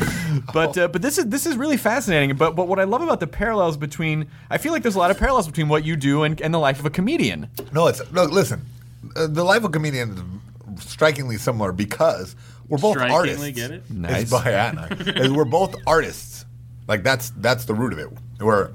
[0.53, 2.35] But uh, but this is this is really fascinating.
[2.35, 5.11] But but what I love about the parallels between I feel like there's a lot
[5.11, 7.49] of parallels between what you do and, and the life of a comedian.
[7.71, 8.23] No, it's no.
[8.23, 8.65] Listen,
[9.15, 10.41] uh, the life of a comedian
[10.77, 12.35] is strikingly similar because
[12.67, 13.49] we're both artists.
[13.51, 13.89] get it?
[13.89, 14.23] Nice.
[14.23, 14.87] It's by Anna.
[14.99, 16.45] is we're both artists.
[16.87, 18.09] Like that's that's the root of it.
[18.39, 18.71] We're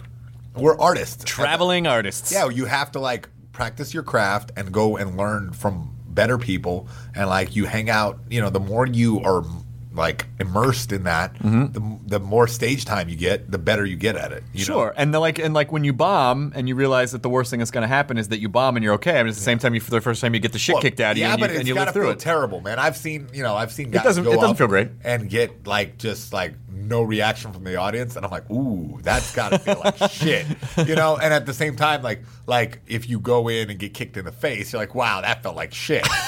[0.57, 1.24] we're artists.
[1.24, 2.33] Traveling artists.
[2.33, 6.88] Yeah, you have to like practice your craft and go and learn from better people
[7.14, 8.18] and like you hang out.
[8.31, 9.44] You know, the more you are
[9.99, 11.73] like immersed in that, Mm-hmm.
[11.73, 14.43] the, the more stage time you get, the better you get at it.
[14.55, 14.93] You Sure, know?
[14.97, 17.59] and the, like and like when you bomb and you realize that the worst thing
[17.59, 19.19] that's going to happen is that you bomb and you're okay.
[19.19, 20.75] I mean, it's the same time you for the first time you get the shit
[20.75, 22.19] Well, kicked out of yeah, you and but you, it's gotta through feel it.
[22.21, 22.79] terrible, man.
[22.79, 24.89] I've seen, you know, I've seen guys doesn't- go it doesn't feel great.
[25.05, 29.35] and get like just like no reaction from the audience, and I'm like, ooh, that's
[29.35, 30.47] gotta feel like shit,
[30.87, 31.17] you know.
[31.19, 34.25] And at the same time, like like if you go in and get kicked in
[34.25, 36.07] the face, you're like, wow, that felt like shit.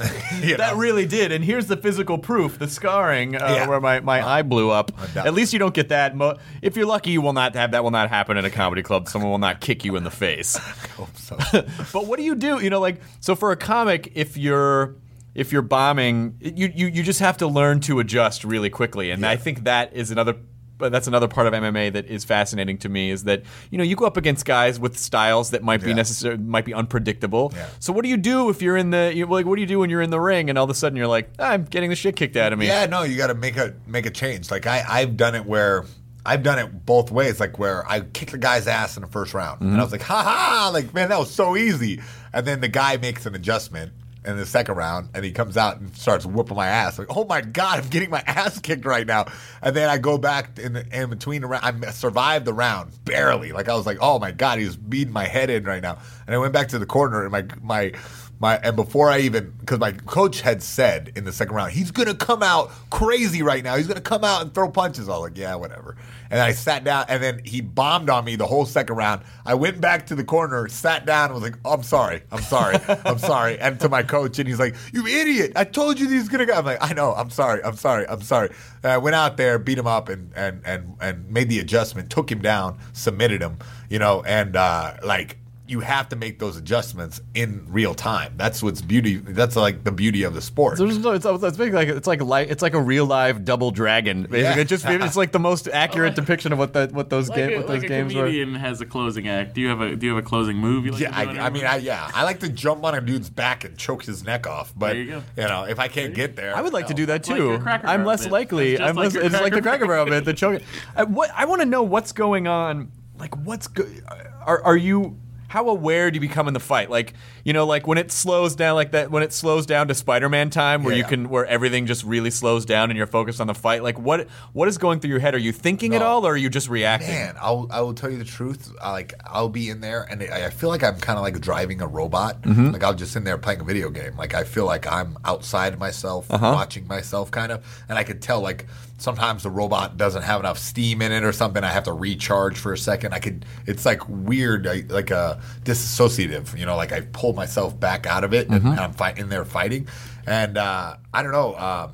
[0.42, 0.78] You That know?
[0.78, 3.68] really did, and here's the physical proof: the scarring uh, Yeah.
[3.68, 4.90] where my, my eye blew up.
[5.16, 6.16] At least you don't get that.
[6.16, 7.84] Mo- if you're lucky, you will not have that.
[7.84, 9.08] Will not happen in a comedy club.
[9.08, 10.56] Someone will not kick you in the face.
[10.96, 11.36] hope so.
[11.92, 12.62] but what do you do?
[12.62, 14.96] You know, like so for a comic, if you're
[15.34, 19.24] if you're bombing, you you, you just have to learn to adjust really quickly, and
[19.26, 20.36] I think that is another.
[20.80, 23.84] But that's another part of MMA that is fascinating to me is that you know
[23.84, 25.96] you go up against guys with styles that might be Yeah.
[25.96, 27.52] necessary, might be unpredictable.
[27.54, 27.68] Yeah.
[27.78, 29.78] So what do you do if you're in the you, like what do you do
[29.78, 31.90] when you're in the ring and all of a sudden you're like ah, I'm getting
[31.90, 32.66] the shit kicked out of me?
[32.66, 34.50] Yeah, no, you got to make a make a change.
[34.50, 35.84] Like I, I've done it where
[36.24, 37.40] I've done it both ways.
[37.40, 39.80] Like where I kicked the guy's ass in the first round, and mm-hmm.
[39.80, 42.00] I was like, ha ha, like man, that was so easy.
[42.32, 43.92] And then the guy makes an adjustment
[44.24, 46.98] in the second round, and he comes out and starts whooping my ass.
[46.98, 49.26] Like, oh my god, I'm getting my ass kicked right now.
[49.62, 51.84] And then I go back in, the, in between the round.
[51.84, 53.52] I survived the round barely.
[53.52, 55.98] Like I was like, oh my god, he's beating my head in right now.
[56.26, 57.92] And I went back to the corner, and my my
[58.38, 61.90] my and before I even because my coach had said in the second round he's
[61.90, 63.76] gonna come out crazy right now.
[63.76, 65.08] He's gonna come out and throw punches.
[65.08, 65.96] I was like, yeah, whatever.
[66.30, 69.22] And I sat down, and then he bombed on me the whole second round.
[69.44, 72.42] I went back to the corner, sat down, and was like, oh, I'm sorry, I'm
[72.42, 73.58] sorry, I'm sorry.
[73.58, 75.52] And to my coach, and he's like, you idiot!
[75.56, 76.54] I told you he's gonna go.
[76.54, 78.50] I'm like, I know, I'm sorry, I'm sorry, I'm sorry.
[78.82, 82.10] And I went out there, beat him up, and and and and made the adjustment,
[82.10, 85.36] took him down, submitted him, you know, and uh, like
[85.70, 88.34] you have to make those adjustments in real time.
[88.36, 89.16] That's what's beauty.
[89.16, 90.78] That's like the beauty of the sport.
[90.78, 94.22] So no, it's, it's like it's like li- it's like a real live double dragon.
[94.22, 94.56] Basically, Yeah.
[94.58, 97.52] it just it's like the most accurate depiction of what that what those Like, game
[97.52, 98.22] a, what those like a games were.
[98.22, 99.54] comedian has a closing act.
[99.54, 100.84] Do you have a Do you have a closing move?
[100.86, 102.94] You like yeah, to do I, I mean, I, yeah, I like to jump on
[102.96, 104.72] a dude's back and choke his neck off.
[104.76, 105.46] But There you go.
[105.46, 107.36] know, if I can't get there, I would like to oh, do that too.
[107.36, 108.32] your I'm less bit.
[108.32, 108.72] likely.
[108.72, 109.24] It's I'm like less.
[109.24, 110.24] it's like the Cracker Cracker Barrel bit.
[110.24, 110.66] The choking.
[110.96, 112.90] I, what I want to know what's going on.
[113.18, 114.02] Like what's good?
[114.46, 115.16] are are you?
[115.50, 116.90] How aware do you become in the fight?
[116.90, 119.10] Like you know, like when it slows down, like that.
[119.10, 121.08] When it slows down to Spider-Man time, where Yeah, you yeah.
[121.08, 123.82] can, where everything just really slows down and you're focused on the fight.
[123.82, 125.34] Like what what is going through your head?
[125.34, 127.10] Are you thinking at all, or are you just reacting?
[127.10, 128.72] Man, I'll I will tell you the truth.
[128.80, 131.40] I, like I'll be in there, and I I feel like I'm kind of like
[131.40, 132.40] driving a robot.
[132.42, 132.70] Mm-hmm.
[132.70, 134.16] Like I'll just in there playing a video game.
[134.16, 136.52] Like I feel like I'm outside myself, Uh-huh.
[136.54, 137.64] watching myself, kind of.
[137.88, 138.66] And I could tell like
[139.00, 141.64] sometimes the robot doesn't have enough steam in it or something.
[141.64, 143.14] I have to recharge for a second.
[143.14, 143.44] I could.
[143.66, 146.56] It's like weird, like a disassociative.
[146.58, 148.66] You know, like I pull myself back out of it, Mm-hmm.
[148.66, 149.88] and I'm fight, in there fighting.
[150.26, 151.56] And uh, I don't know.
[151.56, 151.92] Um,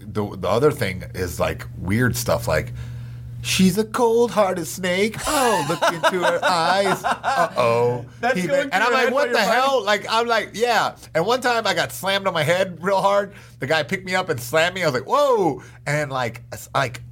[0.00, 2.72] the the other thing is like weird stuff like.
[3.46, 5.16] She's a cold-hearted snake.
[5.26, 7.02] Oh, look into her eyes.
[7.04, 8.04] Uh oh.
[8.20, 9.84] That's going and through I'm your like, head what while the you're hell?
[9.84, 10.96] Like, I'm like, yeah.
[11.14, 13.34] And one time I got slammed on my head real hard.
[13.60, 14.82] The guy picked me up and slammed me.
[14.82, 15.62] I was like, whoa.
[15.86, 17.02] And like, it's like,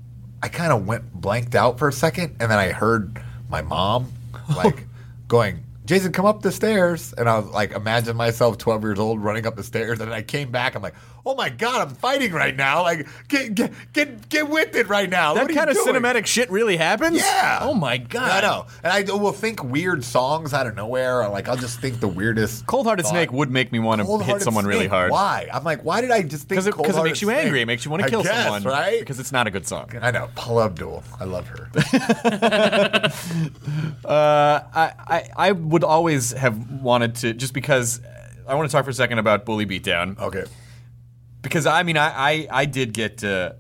[0.43, 4.13] I kind of went blanked out for a second, and then I heard my mom
[4.57, 4.87] like
[5.29, 7.15] going, Jason, come up the stairs.
[7.17, 10.01] And I was like, imagine myself 12 years old running up the stairs.
[10.01, 10.75] And then I came back.
[10.75, 12.83] I'm like, oh my God, I'm fighting right now.
[12.83, 15.35] Like, get get get, get with it right now.
[15.35, 15.95] That kind of doing?
[15.95, 17.17] cinematic shit really happens.
[17.17, 17.59] Yeah.
[17.63, 18.45] Oh my god.
[18.45, 18.67] I know.
[18.83, 21.23] And I will think weird songs out of nowhere.
[21.23, 22.67] Or like, I'll just think the weirdest.
[22.67, 23.07] Cold Hearted.
[23.07, 25.11] Snake would make me want to hit someone really hard.
[25.11, 25.49] Why?
[25.53, 27.45] I'm like, why did I just think Because it, it makes you Snake?
[27.45, 27.61] angry.
[27.63, 28.63] It makes you want to kill guess, someone.
[28.65, 29.01] right?
[29.01, 29.91] Because it's not a good song.
[30.01, 30.29] I know.
[30.35, 31.03] Paula Abdul.
[31.21, 31.71] I love her.
[34.05, 38.01] Uh, I, I, I would always have wanted to, just because
[38.47, 40.19] I want to talk for a second about Bully Beatdown.
[40.19, 40.45] okay.
[41.45, 43.23] Because I mean, I, I, I did get.
[43.23, 43.53] Uh,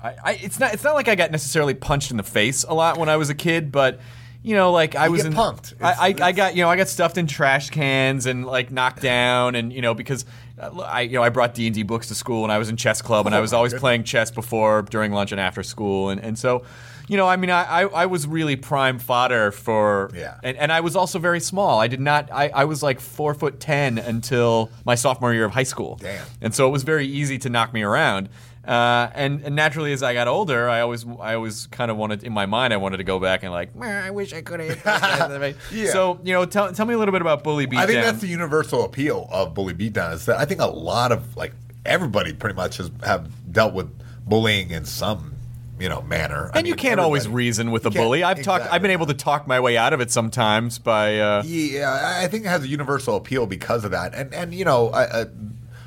[0.00, 0.72] I, I, it's not.
[0.72, 3.28] It's not like I got necessarily punched in the face a lot when I was
[3.30, 3.98] a kid, but
[4.42, 5.32] you know, like I You was in.
[5.32, 5.74] punked.
[5.82, 8.70] I, I, It's- I got you know I got stuffed in trash cans and like
[8.70, 10.24] knocked down and you know because
[10.58, 12.68] uh, I you know I brought D and D books to school and I was
[12.70, 13.80] in chess club and I Oh, was always goodness.
[13.82, 16.62] playing chess before during lunch and after school and and so.
[17.10, 20.38] You know, I mean, I, I, I was really prime fodder for, Yeah.
[20.44, 21.80] and, and I was also very small.
[21.80, 25.52] I did not, I, I was like four foot ten until my sophomore year of
[25.52, 25.96] high school.
[26.00, 26.24] Damn.
[26.40, 28.28] And so it was very easy to knock me around.
[28.64, 32.22] Uh, and, and naturally, as I got older, I always I always kind of wanted
[32.22, 35.56] in my mind I wanted to go back and like, I wish I could have.
[35.72, 35.90] Yeah.
[35.90, 37.78] So you know, tell, tell me a little bit about Bully Beatdown.
[37.78, 40.12] I think that's the universal appeal of bully beatdown.
[40.12, 43.90] Is that I think a lot of like everybody pretty much has have dealt with
[44.28, 45.34] bullying in some
[45.80, 46.50] you know manner.
[46.54, 48.22] I and you mean, can't always reason with a bully.
[48.22, 48.66] I've talked.
[48.72, 51.18] I've been able to talk my way out of it sometimes by.
[51.18, 54.14] Uh, Yeah, I- I think it has a universal appeal because of that.
[54.14, 55.24] And and you know, I, I,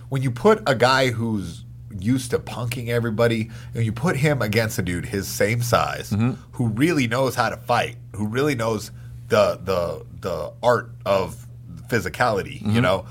[0.09, 1.63] when you put a guy who's
[1.99, 6.31] used to punking everybody, and you put him against a dude his same size, Mm-hmm.
[6.53, 8.91] who really knows how to fight, who really knows
[9.29, 11.45] the the the art of
[11.87, 12.71] physicality, Mm-hmm.
[12.75, 13.05] you know,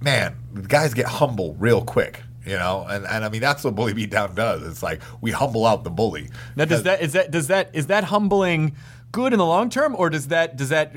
[0.00, 2.20] man, the guys get humble real quick.
[2.44, 4.62] You know, and, and I mean that's what bully beat down does.
[4.66, 6.30] It's like we humble out the bully.
[6.56, 8.74] now, does uh, that is that does that is that humbling
[9.14, 10.92] good in the long term, or does that does that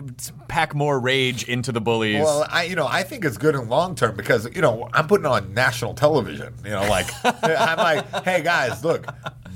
[0.47, 2.23] pack more rage into the bullies?
[2.23, 5.07] Well, I you know I think it's good in long term because you know I'm
[5.07, 6.53] putting on national television.
[6.65, 9.05] You know, like I'm like, hey guys, look,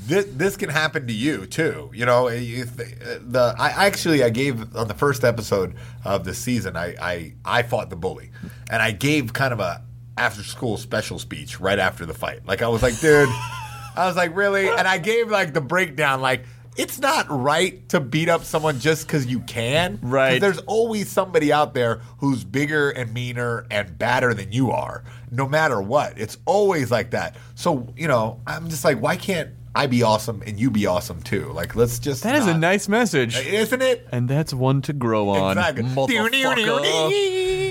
[0.06, 1.92] this this can happen to you too.
[1.94, 5.76] You know, eh, you th- eh, the I actually I gave on the first episode
[6.06, 8.32] of the season I I I fought the bully,
[8.70, 9.82] and I gave kind of a
[10.18, 12.46] after school special speech right after the fight.
[12.46, 13.30] Like I was like, dude,
[13.96, 16.46] I was like, really, and I gave like the breakdown like.
[16.78, 20.00] It's not right to beat up someone just because you can.
[20.02, 20.40] Right.
[20.40, 25.50] There's always somebody out there who's bigger and meaner and badder than you are, no
[25.50, 26.18] matter what.
[26.18, 27.36] It's always like that.
[27.56, 31.22] So, you know, I'm just like, why can't I be awesome and you be awesome
[31.22, 31.52] too?
[31.54, 32.24] Like, let's just.
[32.24, 33.38] that is a nice message.
[33.40, 34.08] Isn't it?
[34.12, 35.58] And that's one to grow on.
[35.58, 35.84] Exactly.
[35.84, 36.10] motherfucker.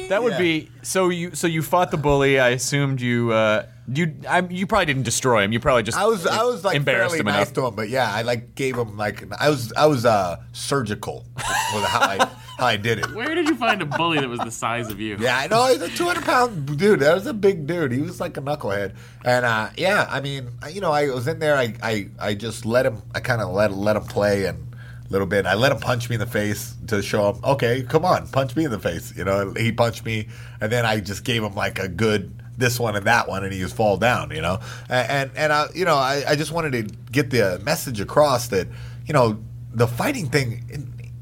[0.08, 0.38] That would Yeah.
[0.38, 1.08] be so.
[1.08, 2.40] You so you fought the bully.
[2.40, 5.52] I assumed you uh, you I, you probably didn't destroy him.
[5.52, 7.52] You probably just I was I was like embarrassed fairly him nice enough.
[7.54, 11.26] to him, but yeah, I like gave him like I was I was uh surgical
[11.36, 12.28] with how I
[12.60, 13.14] I did it.
[13.14, 15.16] Where did you find a bully that was the size of you?
[15.18, 17.00] Yeah, I know he's a 200 pound dude.
[17.00, 17.92] That was a big dude.
[17.92, 18.94] He was like a knucklehead.
[19.24, 21.56] And uh, yeah, I mean, you know, I was in there.
[21.56, 23.02] I I, I just let him.
[23.14, 24.70] I kind of let let him play and
[25.10, 25.46] a little bit.
[25.46, 28.54] I let him punch me in the face to show him, okay, come on, punch
[28.54, 29.16] me in the face.
[29.16, 30.28] You know, he punched me,
[30.60, 33.52] and then I just gave him like a good this one and that one, and
[33.52, 34.30] he just fall down.
[34.30, 38.00] You know, and and, I, you know, I, I just wanted to get the message
[38.00, 38.68] across that
[39.06, 40.64] you know the fighting thing.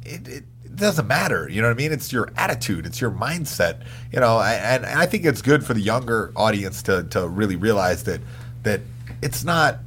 [0.04, 0.44] It, it,
[0.78, 1.48] doesn't matter.
[1.48, 1.92] You know what I mean?
[1.92, 3.82] It's your attitude, it's your mindset.
[4.12, 7.56] You know, and, and I think it's good for the younger audience to to really
[7.56, 8.20] realize that
[8.62, 8.80] that
[9.22, 9.78] it's not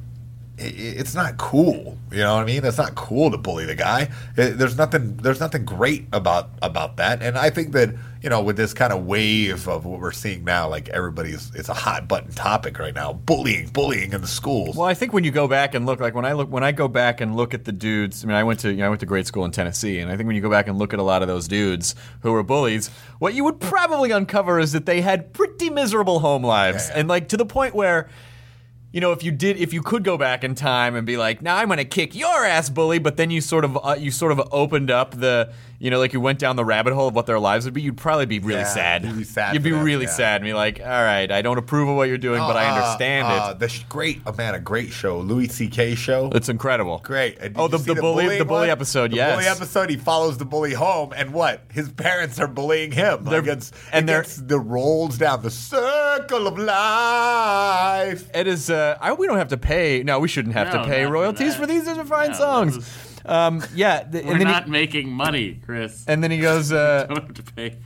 [0.62, 1.98] it's not cool.
[2.10, 2.64] You know what I mean?
[2.64, 4.10] It's not cool to bully the guy.
[4.34, 5.16] There's nothing.
[5.16, 7.22] There's nothing great about about that.
[7.22, 10.44] And I think that you know, with this kind of wave of what we're seeing
[10.44, 13.12] now, like everybody's, it's a hot button topic right now.
[13.12, 14.76] Bullying, bullying in the schools.
[14.76, 16.70] Well, I think when you go back and look, like when I look, when I
[16.70, 18.22] go back and look at the dudes.
[18.22, 20.08] I mean, I went to you know, I went to grade school in Tennessee, and
[20.10, 22.30] I think when you go back and look at a lot of those dudes who
[22.30, 22.88] were bullies,
[23.18, 27.00] what you would probably uncover is that they had pretty miserable home lives, Yeah.
[27.00, 28.08] and like to the point where.
[28.92, 31.40] You know, if you did, if you could go back in time and be like,
[31.40, 34.10] "Now I'm going to kick your ass, bully," but then you sort of, uh, you
[34.10, 37.14] sort of opened up the, you know, like you went down the rabbit hole of
[37.14, 37.80] what their lives would be.
[37.80, 39.04] You'd probably be really Yeah, sad.
[39.04, 40.10] you'd be sad You'd be them, really yeah.
[40.10, 42.66] sad and be like, "All right, I don't approve of what you're doing, but I
[42.66, 45.94] Uh, understand uh, it." The sh- great, oh man, a great show, Louis C.K.
[45.94, 46.30] show.
[46.34, 47.00] It's incredible.
[47.02, 47.38] Great.
[47.56, 48.68] Oh, you the- the bully- the bully one?
[48.70, 49.34] episode, The yes.
[49.36, 49.88] bully episode.
[49.88, 51.62] He follows the bully home, and what?
[51.72, 53.24] His parents are bullying him.
[53.24, 55.50] They're- Like it's, and it they're- the rolls down the
[56.16, 58.28] circle of life.
[58.34, 58.70] It is.
[58.70, 60.02] Uh, I, we don't have to pay.
[60.02, 61.86] No, we shouldn't have No, to pay not for royalties for these.
[61.86, 63.08] These are fine No, songs.
[63.24, 66.04] Um, yeah, th- We're and then not he, making money, Chris.
[66.08, 66.72] and then he goes.
[66.72, 67.76] Uh, don't have to pay.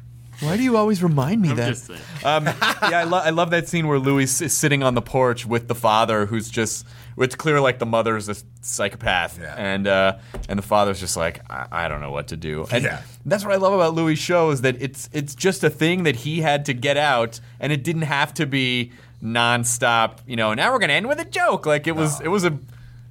[0.41, 1.69] Why do you always remind me I'm that?
[1.69, 1.91] just.
[2.25, 5.47] Um, yeah, I, lo- I love that scene where Louis is sitting on the porch
[5.47, 6.87] with the father, who's just.
[7.19, 9.55] It's clear like the mother's a psychopath, Yeah.
[9.57, 12.67] and uh, and the father's just like I, I don't know what to do.
[12.71, 13.01] And Yeah.
[13.25, 16.17] that's what I love about Louis' show is that it's it's just a thing that
[16.17, 18.93] he had to get out, and it didn't have to be
[19.25, 20.19] nonstop.
[20.27, 21.65] You know, now we're gonna end with a joke.
[21.67, 22.59] Like it was it was a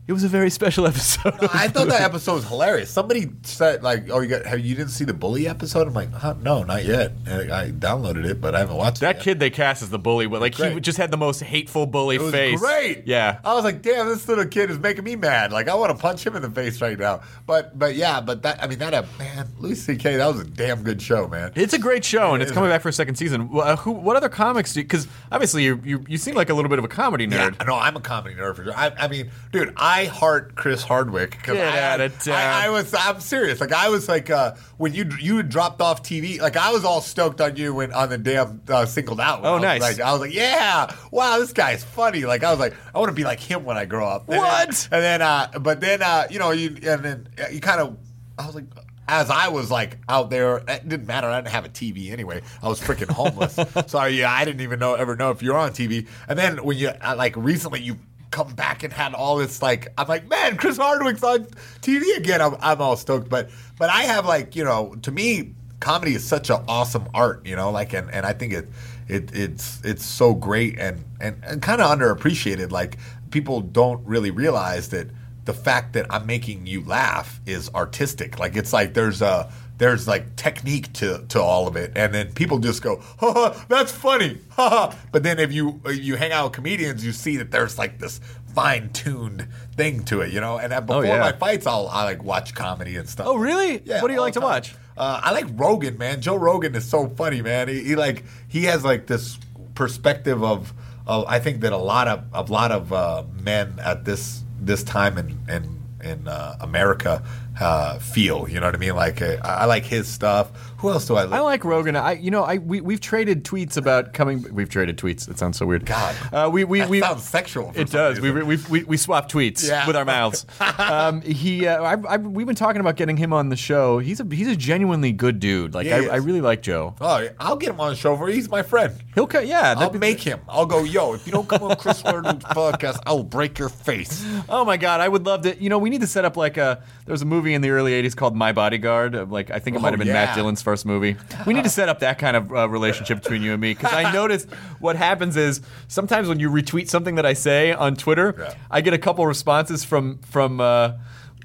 [0.07, 1.33] it was a very special episode.
[1.53, 2.89] I thought that episode was hilarious.
[2.89, 4.45] Somebody said like, "Oh, you got?
[4.45, 7.71] Have you didn't see the bully episode?" I'm like, huh, "No, not yet." And I
[7.71, 9.01] downloaded it, but I haven't watched it.
[9.01, 11.85] That kid they cast as the bully, but like he just had the most hateful
[11.85, 12.59] bully It was face.
[12.59, 13.07] great.
[13.07, 13.39] Yeah.
[13.43, 15.51] I was like, damn, this little kid is making me mad.
[15.51, 17.21] Like, I want to punch him in the face right now.
[17.45, 20.43] But, but yeah, but that, I mean, that, uh, man, Louis C.K., that was a
[20.45, 21.51] damn good show, man.
[21.55, 23.49] It's a great show, and it's coming back for a second season.
[23.53, 24.81] Uh, who, what other comics do?
[24.81, 27.55] Because obviously you, you you seem like a little bit of a comedy nerd.
[27.59, 28.75] Yeah, no, I'm a comedy nerd for sure.
[28.75, 31.41] I, I mean, dude, I heart Chris Hardwick.
[31.43, 32.35] Get I, outta town.
[32.35, 33.61] I, I was, I'm serious.
[33.61, 36.83] Like, I was like, uh, when you you had dropped off TV, like, I was
[36.83, 39.39] all stoked on you when on the damn uh, singled out.
[39.43, 39.81] Oh, I was nice.
[39.81, 42.25] Like, I was like, yeah, wow, this guy's funny.
[42.25, 44.27] Like, I was like, I want to be like him when I grow up.
[44.27, 44.69] And What?
[44.69, 47.79] Then, and then, uh, but then, uh, you know, you and then uh, you kind
[47.79, 47.97] of,
[48.37, 48.65] I was like.
[49.07, 51.27] As I was like out there, it didn't matter.
[51.27, 52.41] I didn't have a TV anyway.
[52.63, 53.53] I was freaking homeless,
[53.85, 56.07] so yeah, I didn't even know ever know if you're on TV.
[56.27, 57.99] And then when you uh, like recently, you
[58.35, 61.45] come back and had all this like I'm like, man, Chris Hardwick's on
[61.81, 62.41] TV again.
[62.41, 66.27] I'm, I'm all stoked, but but I have like you know, to me, comedy is
[66.27, 68.67] such an awesome art, you know, like and, and I think it
[69.07, 72.71] it it's it's so great and and, and kind of underappreciated.
[72.71, 72.97] Like
[73.31, 75.07] people don't really realize that
[75.45, 78.37] the fact that I'm making you laugh is artistic.
[78.37, 82.31] Like it's like there's a there's like technique to, to all of it, and then
[82.33, 84.97] people just go, ha, ha that's funny, ha, ha.
[85.11, 87.99] But then if you if you hang out with comedians, you see that there's like
[87.99, 88.19] this
[88.53, 90.57] fine tuned thing to it, you know.
[90.57, 91.19] And uh, before yeah.
[91.19, 93.27] my fights, I'll I like watch comedy and stuff.
[93.27, 93.81] Oh, really?
[93.83, 94.01] Yeah.
[94.01, 94.49] What do you like to time.
[94.49, 94.75] watch?
[94.97, 96.21] Uh, I like Rogan, man.
[96.21, 97.67] Joe Rogan is so funny, man.
[97.67, 99.37] He, he like he has like this
[99.75, 100.73] perspective of,
[101.05, 104.83] of I think that a lot of a lot of uh, men at this this
[104.83, 107.23] time in in in uh, America
[107.59, 108.47] uh, feel.
[108.49, 108.95] You know what I mean?
[108.95, 110.51] Like uh, I, like his stuff.
[110.79, 111.33] Who else do I like?
[111.33, 111.95] I like Rogan.
[111.95, 114.45] I you know I we we've traded tweets about coming.
[114.53, 115.29] We've traded tweets.
[115.29, 115.85] It sounds so weird.
[115.85, 116.15] God.
[116.33, 117.71] uh, we we That we sounds sexual.
[117.75, 118.19] It does.
[118.19, 119.85] We, we, we, we swap tweets Yeah.
[119.87, 120.45] with our mouths.
[120.79, 123.99] um, he, uh, I, I, we've been talking about getting him on the show.
[123.99, 125.73] He's a he's a genuinely good dude.
[125.73, 126.05] Like I.
[126.15, 126.95] I really like Joe.
[127.01, 128.27] Oh, I'll get him on the show for.
[128.27, 128.93] He's my friend.
[129.15, 129.47] He'll cut.
[129.47, 130.39] Yeah, I'll be- make him.
[130.47, 133.69] I'll go, yo, if you don't come on Chris Hardwick's podcast, I will break your
[133.69, 134.25] face.
[134.49, 135.61] Oh my god, I would love to.
[135.61, 136.81] You know, we need to set up like a.
[137.05, 139.29] There was a movie in the early '80s called My Bodyguard.
[139.31, 140.13] Like I think it might Oh, have been yeah.
[140.25, 141.15] Matt Dillon's first movie.
[141.45, 143.93] We need to set up that kind of uh, relationship between you and me because
[143.93, 144.45] I notice
[144.79, 148.53] what happens is sometimes when you retweet something that I say on Twitter, Yeah.
[148.71, 150.59] I get a couple responses from from.
[150.61, 150.93] Uh,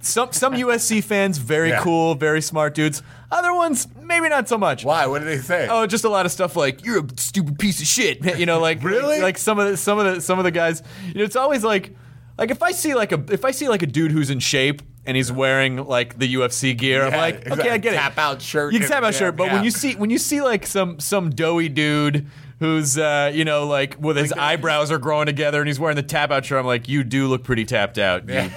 [0.02, 1.80] some some UFC fans, very Yeah.
[1.82, 3.02] cool, very smart dudes.
[3.30, 4.82] Other ones, maybe not so much.
[4.82, 5.04] Why?
[5.06, 5.68] What do they say?
[5.70, 8.24] Oh, just a lot of stuff like you're a stupid piece of shit.
[8.38, 9.20] You know, like Really?
[9.20, 10.82] like some of the some of the some of the guys.
[11.08, 11.94] You know, it's always like
[12.38, 14.80] like if I see like a if I see like a dude who's in shape
[15.06, 17.60] and he's wearing like the UFC gear, I'm Yeah, like, exactly.
[17.62, 17.96] okay, I get it.
[17.96, 20.18] Tap out shirt You can tap out yeah, shirt, but when you see when you
[20.18, 22.26] see like some some doughy dude.
[22.60, 26.02] Who's uh, you know like with his eyebrows are growing together and he's wearing the
[26.02, 26.58] tap out shirt?
[26.60, 28.28] I'm like, you do look pretty tapped out.
[28.28, 28.34] You,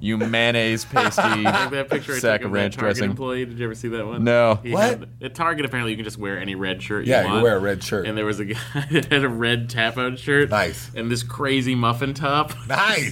[0.00, 3.10] you, you mayonnaise pasty that picture I sack took of of that ranch Target dressing.
[3.10, 3.44] employee.
[3.44, 4.22] Did you ever see that one?
[4.22, 4.60] No.
[4.62, 4.84] He What?
[5.00, 7.42] had- at Target, apparently, you can just wear any red shirt you Yeah, you want.
[7.42, 8.06] wear a red shirt.
[8.06, 8.60] And there was a guy
[8.92, 10.50] that had a red tap-out shirt.
[10.50, 10.88] Nice.
[10.94, 12.52] And this crazy muffin top.
[12.68, 13.10] Nice.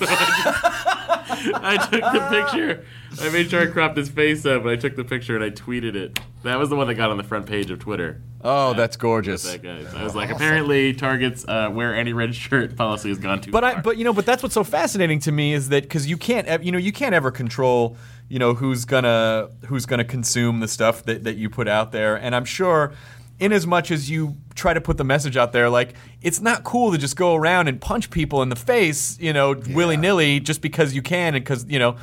[1.54, 2.84] I took the picture.
[3.20, 5.50] I made sure I cropped his face up, and I took the picture and I
[5.50, 6.18] tweeted it.
[6.42, 8.20] That was the one that got on the front page of Twitter.
[8.42, 9.42] Oh, that's gorgeous.
[9.50, 9.82] That guy.
[9.98, 13.62] I was like, apparently Target's uh, wear any red shirt policy has gone too But
[13.64, 13.76] far.
[13.78, 16.16] I, but you know, but that's what's so fascinating to me is that because you
[16.16, 17.96] can't, ev- you know, you can't ever control,
[18.28, 22.16] you know, who's gonna who's gonna consume the stuff that that you put out there,
[22.16, 22.92] and I'm sure.
[23.38, 26.64] In as much as you try to put the message out there, like it's not
[26.64, 30.40] cool to just go around and punch people in the face, you know, willy nilly,
[30.40, 31.96] just because you can, and because you know,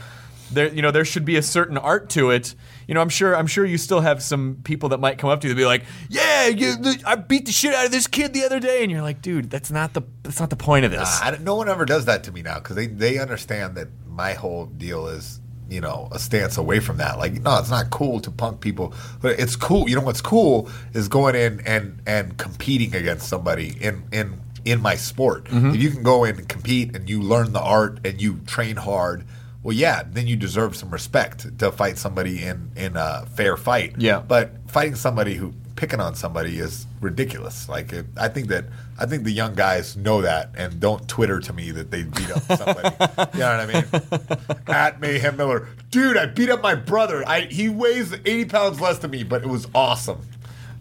[0.53, 2.55] there, you know, there should be a certain art to it.
[2.87, 5.41] You know, I'm sure, I'm sure you still have some people that might come up
[5.41, 6.75] to you and be like, "Yeah, you,
[7.05, 9.49] I beat the shit out of this kid the other day," and you're like, "Dude,
[9.49, 12.23] that's not the, that's not the point of this." I no one ever does that
[12.25, 15.39] to me now because they, they understand that my whole deal is
[15.73, 17.17] you know a stance away from that.
[17.17, 19.89] Like, no, it's not cool to punk people, but it's cool.
[19.89, 24.81] You know what's cool is going in and and competing against somebody in in in
[24.81, 25.45] my sport.
[25.45, 25.71] Mm-hmm.
[25.71, 28.75] If you can go in and compete and you learn the art and you train
[28.75, 29.25] hard.
[29.63, 33.95] Well, yeah, then you deserve some respect to fight somebody in in a fair fight.
[33.97, 34.19] Yeah.
[34.19, 37.67] but fighting somebody who picking on somebody is ridiculous.
[37.67, 38.65] Like it, I think that
[38.99, 42.31] I think the young guys know that and don't Twitter to me that they beat
[42.31, 42.89] up somebody.
[43.33, 44.57] you know what I mean?
[44.67, 47.27] At Mayhem Miller, dude, I beat up my brother.
[47.27, 50.21] I he weighs eighty pounds less than me, but it was awesome.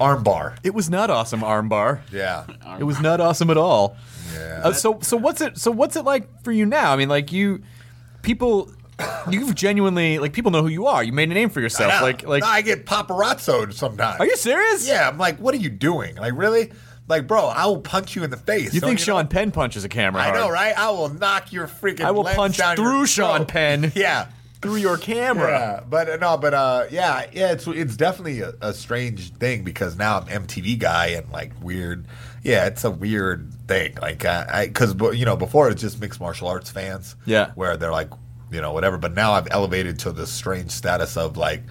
[0.01, 0.57] Armbar.
[0.65, 2.01] It was not awesome, armbar.
[2.11, 2.47] Yeah.
[2.81, 3.97] It was not awesome at all.
[4.35, 4.63] Yeah.
[4.65, 6.93] Uh, so so what's it so what's it like for you now?
[6.93, 7.63] I mean, like you
[8.23, 8.73] people
[9.31, 11.03] you've genuinely like people know who you are.
[11.03, 12.03] You made a name for yourself.
[12.03, 14.21] Like like I get paparazzoed sometimes.
[14.21, 14.87] Are you serious?
[14.87, 16.17] Yeah, I'm like, what are you doing?
[16.17, 16.73] Like, really?
[17.09, 18.73] Like, bro, I will punch you in the face.
[18.73, 19.05] You think know?
[19.05, 20.37] Sean Penn punches a camera I hard?
[20.37, 20.77] know, right?
[20.79, 22.05] I will knock your freaking.
[22.05, 23.45] I will punch through Sean.
[23.47, 23.93] Penn.
[23.97, 24.29] Yeah.
[24.63, 25.51] Through your camera.
[25.51, 29.97] Yeah, but no, but uh, yeah, yeah, it's it's definitely a, a strange thing because
[29.99, 32.07] now I'm MTV guy and like weird.
[32.45, 33.97] Yeah, it's a weird thing.
[34.01, 37.17] Like, I because you know before it's just mixed martial arts fans.
[37.27, 37.51] Yeah.
[37.57, 38.11] where they're like,
[38.53, 38.99] you know, whatever.
[38.99, 41.63] But now I've elevated to the strange status of like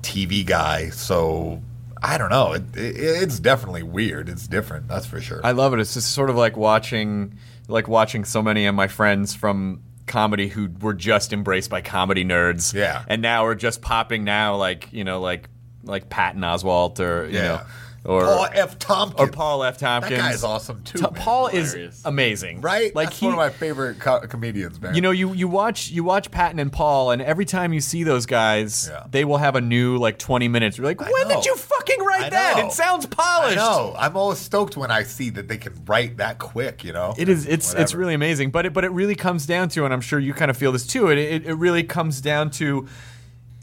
[0.00, 0.90] TV guy.
[0.90, 1.60] So
[2.02, 2.52] I don't know.
[2.52, 4.28] It, it, it's definitely weird.
[4.28, 4.88] It's different.
[4.88, 5.40] That's for sure.
[5.44, 5.80] I love it.
[5.80, 10.48] It's just sort of like watching like watching so many of my friends from comedy
[10.48, 12.74] who were just embraced by comedy nerds.
[12.74, 13.04] Yeah.
[13.06, 15.48] And now are just popping now like, you know, like
[15.84, 17.42] like Patton Oswalt or you Yeah.
[17.42, 17.60] know
[18.04, 18.78] or Paul F.
[18.78, 19.28] Tompkins.
[19.28, 19.78] or Paul F.
[19.78, 20.16] Tompkins.
[20.18, 20.98] That guy's awesome too.
[20.98, 21.74] Ta- Paul Hilarious.
[21.98, 22.60] is amazing.
[22.60, 22.94] right?
[22.94, 24.94] Like That's he, one of my favorite co- comedians, man.
[24.94, 28.02] You know, you, you watch you watch Patton and Paul, and every time you see
[28.02, 29.06] those guys, Yeah.
[29.10, 30.78] they will have a new like twenty minutes.
[30.78, 32.56] You're like, I when did you fucking write I that?
[32.58, 32.66] know.
[32.66, 33.56] It sounds I polished.
[33.56, 33.94] know.
[33.98, 36.82] I'm always stoked when I see that they can write that quick.
[36.84, 37.46] You know, It is.
[37.46, 38.50] It's it's really amazing.
[38.50, 40.72] But it but it really comes down to, and I'm sure you kind of feel
[40.72, 41.08] this too.
[41.08, 42.88] It it, it really comes down to.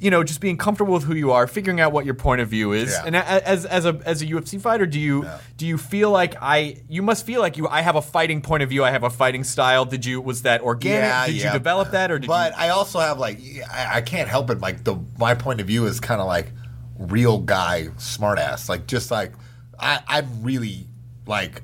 [0.01, 2.47] You know, just being comfortable with who you are, figuring out what your point of
[2.47, 3.03] view is, Yeah.
[3.05, 5.25] and as as a as a UFC fighter, do you
[5.57, 6.77] do you feel like I?
[6.87, 7.67] You must feel like you.
[7.67, 8.83] I have a fighting point of view.
[8.85, 9.83] I have a fighting style.
[9.83, 10.21] Did you?
[10.21, 11.01] Was that organic?
[11.09, 12.57] Yeah, did you develop that, or did but you?
[12.59, 13.39] I also have like
[13.71, 14.59] I, I can't help it.
[14.61, 16.51] Like the my point of view is kind of like
[16.97, 18.69] real guy smartass.
[18.69, 19.33] Like just like
[19.79, 20.87] I I'm really
[21.25, 21.61] like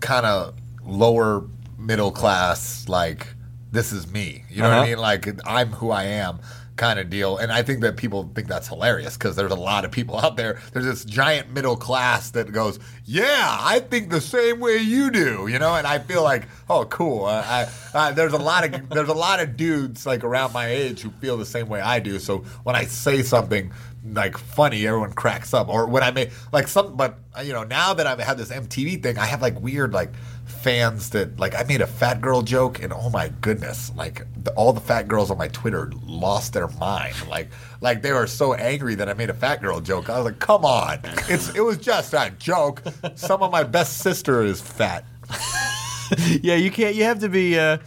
[0.00, 1.44] kind of lower
[1.78, 2.88] middle class.
[2.88, 3.28] Like
[3.70, 4.44] this is me.
[4.50, 4.82] You know what Uh-huh.
[4.82, 4.98] I mean?
[4.98, 6.40] Like I'm who I am.
[6.76, 9.86] Kind of deal, and I think that people think that's hilarious because there's a lot
[9.86, 10.60] of people out there.
[10.72, 15.48] There's this giant middle class that goes, "Yeah, I think the same way you do,"
[15.48, 15.74] you know.
[15.74, 17.24] And I feel like, oh, cool.
[17.24, 17.66] I,
[18.14, 21.38] there's a lot of there's a lot of dudes like around my age who feel
[21.38, 22.18] the same way I do.
[22.18, 23.72] So when I say something
[24.12, 25.68] like funny, everyone cracks up.
[25.68, 29.02] Or when I make like some, but you know, now that I've had this MTV
[29.02, 30.12] thing, I have like weird like
[30.46, 34.52] fans that like I made a fat girl joke, and oh my goodness, like the,
[34.52, 37.14] all the fat girls on my Twitter lost their mind.
[37.28, 40.08] Like like they were so angry that I made a fat girl joke.
[40.08, 42.82] I was like, come on, it's it was just a joke.
[43.16, 45.04] Some of my best sister is fat.
[46.42, 46.94] yeah, you can't.
[46.94, 47.58] You have to be.
[47.58, 47.78] Uh,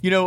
[0.00, 0.26] you know,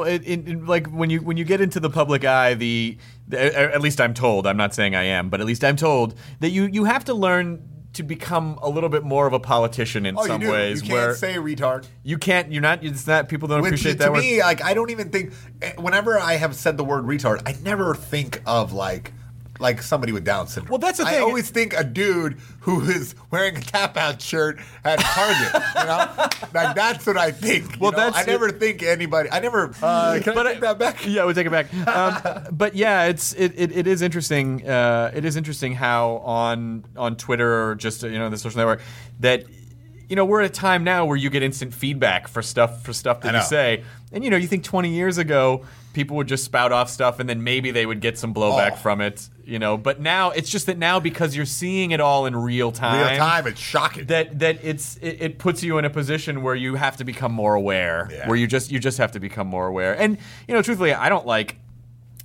[0.65, 2.97] like when you when you get into the public eye, the
[3.31, 4.45] at least I'm told.
[4.45, 7.13] I'm not saying I am, but at least I'm told that you you have to
[7.13, 10.53] learn to become a little bit more of a politician in Oh, some you do.
[10.53, 10.81] ways.
[10.81, 11.85] you can't where say retard.
[12.03, 12.51] you can't.
[12.51, 12.83] You're not.
[12.83, 13.27] It's not.
[13.29, 14.19] People don't Which, appreciate to that word.
[14.21, 15.33] me, like I don't even think.
[15.61, 19.11] eh, Whenever I have said the word retard, I never think of like
[19.61, 20.71] like somebody with Down syndrome.
[20.71, 21.15] Well, that's the thing.
[21.15, 25.63] I always think a dude who is wearing a tap out shirt at Target.
[25.77, 27.77] you know, like that's what I think.
[27.79, 27.97] Well, know?
[27.97, 28.59] that's I never it.
[28.59, 29.29] think anybody.
[29.31, 29.73] I never.
[29.81, 31.05] Uh, can I take that back?
[31.05, 31.73] Yeah, we take it back.
[31.87, 34.67] Um, but yeah, it's it, it, it is interesting.
[34.67, 38.81] Uh, it is interesting how on on Twitter or just you know the social network
[39.19, 39.45] that
[40.09, 42.93] you know we're at a time now where you get instant feedback for stuff for
[42.93, 46.43] stuff that you say, and you know you think 20 years ago people would just
[46.45, 48.75] spout off stuff and then maybe they would get some blowback Oh.
[48.77, 49.77] from it, you know.
[49.77, 53.17] But now it's just that now because you're seeing it all in real time, Real
[53.17, 54.05] time, it's shocking.
[54.07, 57.31] that that it's it, it puts you in a position where you have to become
[57.31, 58.27] more aware Yeah.
[58.27, 61.09] where you just you just have to become more aware and you know truthfully i
[61.09, 61.57] don't like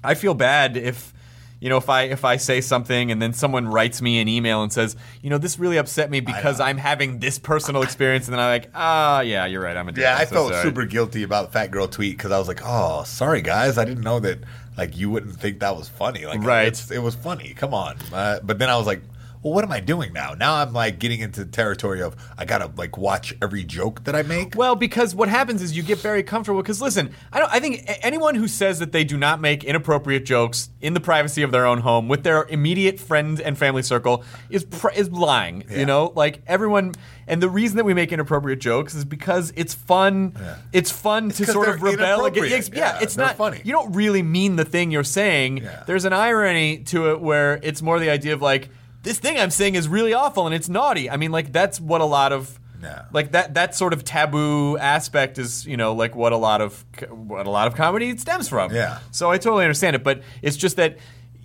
[0.04, 1.12] I feel bad if
[1.58, 4.62] you know if I if I say something and then someone writes me an email
[4.62, 8.34] and says, you know, this really upset me because I'm having this personal experience, and
[8.34, 9.92] then I'm like, ah, yeah, you're right, I'm a.
[9.92, 12.46] Yeah, I so felt sorry." super guilty about the fat girl tweet because I was
[12.46, 14.40] like, "Oh, sorry guys, I didn't know that.
[14.76, 16.26] Like, you wouldn't think that was funny.
[16.26, 16.66] Like, Right.
[16.66, 17.54] it's- it was funny.
[17.56, 19.02] Come on." Uh, but then I was like,
[19.46, 20.34] "Well, what am I doing now?
[20.34, 24.16] Now I'm like getting into the territory of I gotta like watch every joke that
[24.16, 24.56] I make.
[24.56, 26.60] Well, because what happens is you get very comfortable.
[26.62, 27.52] Because listen, I don't.
[27.52, 31.42] I think anyone who says that they do not make inappropriate jokes in the privacy
[31.42, 35.64] of their own home with their immediate friend and family circle is pr- is lying.
[35.70, 35.78] Yeah.
[35.78, 36.94] You know, like everyone.
[37.28, 40.32] And the reason that we make inappropriate jokes is because it's fun.
[40.72, 42.72] It's fun to sort of rebel against.
[42.72, 43.60] Yeah, Yeah, it's not funny.
[43.64, 45.58] You don't really mean the thing you're saying.
[45.58, 45.82] Yeah.
[45.86, 48.68] There's an irony to it where it's more the idea of like
[49.06, 51.08] this thing I'm saying is really awful and it's naughty.
[51.08, 53.04] I mean, like that's what a lot of Yeah.
[53.12, 56.84] like that that sort of taboo aspect is you know like what a lot of
[57.10, 58.74] what a lot of comedy stems from.
[58.74, 58.98] Yeah.
[59.12, 60.98] So I totally understand it, but it's just that.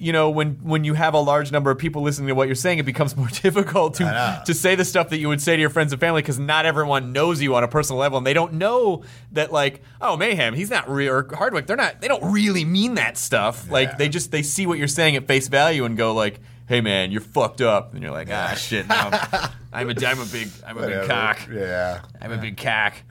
[0.04, 2.56] You know, when when you have a large number of people listening to what you're
[2.56, 5.62] saying, it becomes more difficult to to say the stuff that you would say to
[5.62, 8.34] your friends and family because not everyone knows you on a personal level, and they
[8.34, 9.04] don't know
[9.34, 12.96] that like, oh, mayhem, he's not real or Hardwick, they're not, they don't really mean
[12.96, 13.70] that stuff.
[13.70, 16.40] Like they just they see what you're saying at face value and go like,
[16.72, 18.96] hey man, you're fucked up, and you're like, ah shit, no,
[19.74, 21.50] I'm a I'm a big I'm a big cock.
[21.52, 22.02] Yeah.
[22.22, 23.04] I'm a big cack.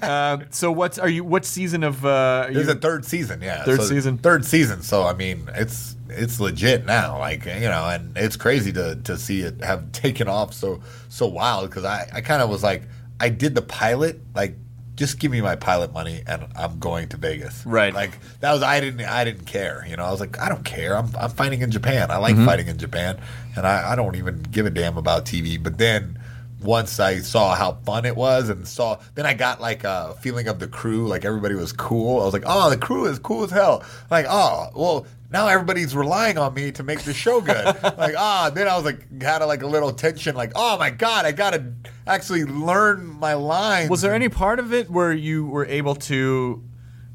[0.00, 1.24] uh, so what's are you?
[1.24, 2.04] What season of?
[2.06, 3.64] Uh, are There's you, a third season, yeah.
[3.64, 4.18] Third So, season.
[4.18, 4.82] Third season.
[4.82, 7.18] So I mean, it's it's legit now.
[7.18, 11.26] Like you know, and it's crazy to to see it have taken off so so
[11.26, 12.84] wild because I I kind of was like
[13.18, 14.54] I did the pilot like.
[14.98, 17.64] Just give me my pilot money, and I'm going to Vegas.
[17.64, 17.94] Right.
[17.94, 19.86] Like that was I didn't I didn't care.
[19.88, 20.96] You know, I was like I don't care.
[20.96, 22.10] I'm I'm fighting in Japan.
[22.10, 22.44] I like Mm-hmm.
[22.46, 23.18] fighting in Japan,
[23.56, 25.62] and I, I don't even give a damn about TV.
[25.62, 26.18] But then
[26.60, 30.48] once I saw how fun it was and saw, then I got like a feeling
[30.48, 32.20] of the crew, like everybody was cool.
[32.20, 33.84] I was like, oh, the crew is cool as hell.
[34.10, 37.64] Like, oh, well, now everybody's relying on me to make the show good.
[37.82, 40.90] like, ah, then I was like, had a, like a little tension, like, oh my
[40.90, 41.72] god, I gotta
[42.06, 43.90] actually learn my lines.
[43.90, 46.62] was there any part of it where you were able to?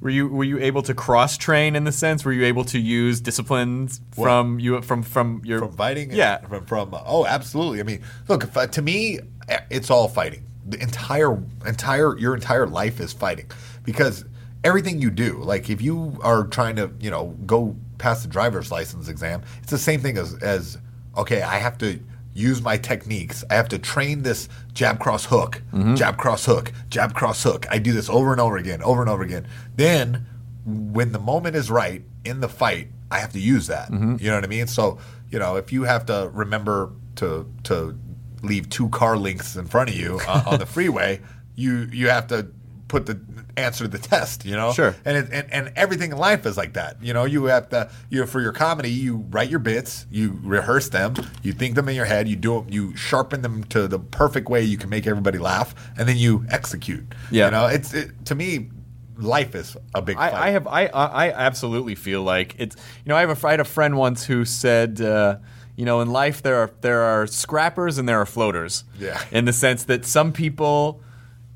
[0.04, 2.26] Were you were you able to cross train in the sense?
[2.26, 6.12] Were you able to use disciplines from you from from your from fighting?
[6.12, 7.80] Yeah, from, from oh, absolutely.
[7.80, 10.43] I mean, look, if, uh, to me, eh, it's all fighting.
[10.68, 13.49] The entire entire your entire life is fighting
[13.86, 14.26] because
[14.66, 18.72] everything you do, like if you are trying to, you know, go pass the driver's
[18.72, 20.78] license exam, it's the same thing as as
[21.16, 21.97] okay, I have to
[22.34, 23.44] use my techniques.
[23.50, 25.62] I have to train this jab cross hook,
[25.96, 27.66] jab cross hook, jab cross hook.
[27.70, 29.48] I do this over and over again, over and over again.
[29.76, 30.26] Then
[30.66, 33.92] when the moment is right in the fight, I have to use that.
[33.92, 34.68] You know what I mean?
[34.68, 34.98] So,
[35.30, 37.98] you know, if you have to remember to to
[38.42, 41.22] leave two car lengths in front of you uh, on the freeway,
[41.56, 42.48] you you have to
[42.94, 43.20] put the
[43.58, 44.72] answer to the test, you know?
[44.72, 44.96] Sure.
[45.04, 47.02] And, it, and and everything in life is like that.
[47.02, 50.89] You know, you have to you for your comedy, you write your bits, you rehearse
[50.89, 54.00] them, you think them in your head, you do them, you sharpen them to the
[54.00, 57.06] perfect way you can make everybody laugh, and then you execute.
[57.32, 57.46] Yeah.
[57.46, 58.70] You know, it's it, to me,
[59.18, 60.34] life is a big fight.
[60.34, 63.52] I, I have I I absolutely feel like it's you know I have a I
[63.52, 65.38] had a friend once who said uh,
[65.76, 69.22] you know in life there are there are scrappers and there are floaters Yeah.
[69.32, 71.02] in the sense that some people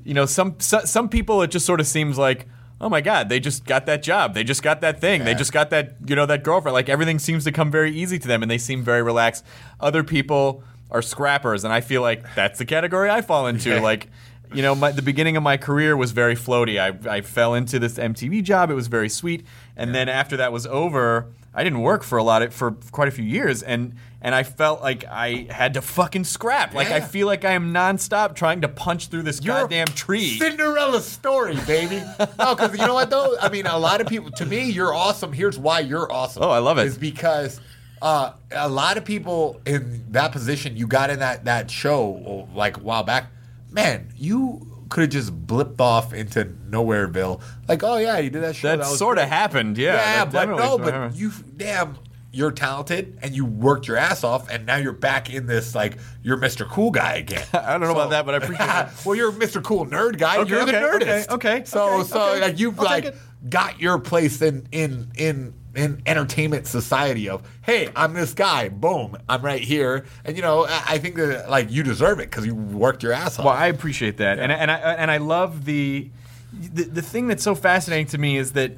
[0.08, 2.48] you know some so, some people it just sort of seems like
[2.80, 4.32] oh my god they just got that job.
[4.32, 5.24] They just got that thing.
[5.24, 6.72] They just got that you know that girlfriend.
[6.72, 9.44] Like everything seems to come very easy to them and they seem very relaxed.
[9.80, 13.68] Other people are scrappers and I feel like that's the category I fall into.
[13.68, 13.80] Yeah.
[13.80, 14.08] like
[14.54, 16.80] you know, my, the beginning of my career was very floaty.
[16.80, 18.70] I, I fell into this MTV job.
[18.70, 19.44] It was very sweet,
[19.76, 21.26] and then after that was over,
[21.58, 24.44] I didn't work for a lot of, for quite a few years, and and I
[24.44, 26.72] felt like I had to fucking scrap.
[26.72, 30.38] Like I feel like I am nonstop trying to punch through this You're goddamn tree.
[30.38, 31.96] Cinderella story, baby.
[32.38, 33.36] no, because you know what though?
[33.40, 34.30] I mean, a lot of people.
[34.30, 35.32] To me, you're awesome.
[35.32, 36.44] Here's why you're awesome.
[36.44, 36.86] Oh, I love it.
[36.86, 37.60] Is because
[38.00, 42.76] uh, a lot of people in that position, you got in that that show like
[42.76, 43.32] a while back.
[43.72, 47.40] Man, you could have just blipped off into Nowhereville.
[47.68, 48.68] Like, oh yeah, you did that show.
[48.68, 49.76] that was sort of happened.
[49.78, 51.16] Yeah, Yeah, that but no, but happened.
[51.16, 51.96] you damn.
[52.30, 55.96] You're talented and you worked your ass off, and now you're back in this like
[56.22, 56.68] you're Mr.
[56.68, 57.44] Cool Guy again.
[57.54, 58.88] I don't know about that, but I appreciate it.
[59.06, 59.64] well, you're Mr.
[59.64, 60.36] Cool Nerd Guy.
[60.36, 61.28] Okay, you're the okay, nerdist.
[61.30, 63.14] okay, okay, So so like you've I'll like
[63.48, 69.16] got your place in in in in entertainment society of hey I'm this guy boom
[69.28, 72.44] I'm right here and you know I, I think that like you deserve it because
[72.44, 73.44] you worked your ass off.
[73.44, 76.10] Well, I appreciate that, and and I uh, and I love the,
[76.52, 78.72] the the thing that's so fascinating to me is that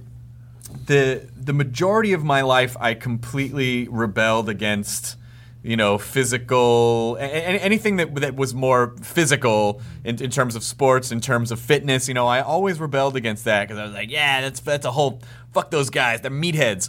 [0.87, 5.17] the the majority of my life I completely rebelled against.
[5.63, 11.21] You know, physical, anything that that was more physical in, in terms of sports, in
[11.21, 12.09] terms of fitness.
[12.09, 14.91] You know, I always rebelled against that because I was like, yeah, that's that's a
[14.91, 15.21] whole
[15.53, 16.89] fuck those guys, they're meatheads.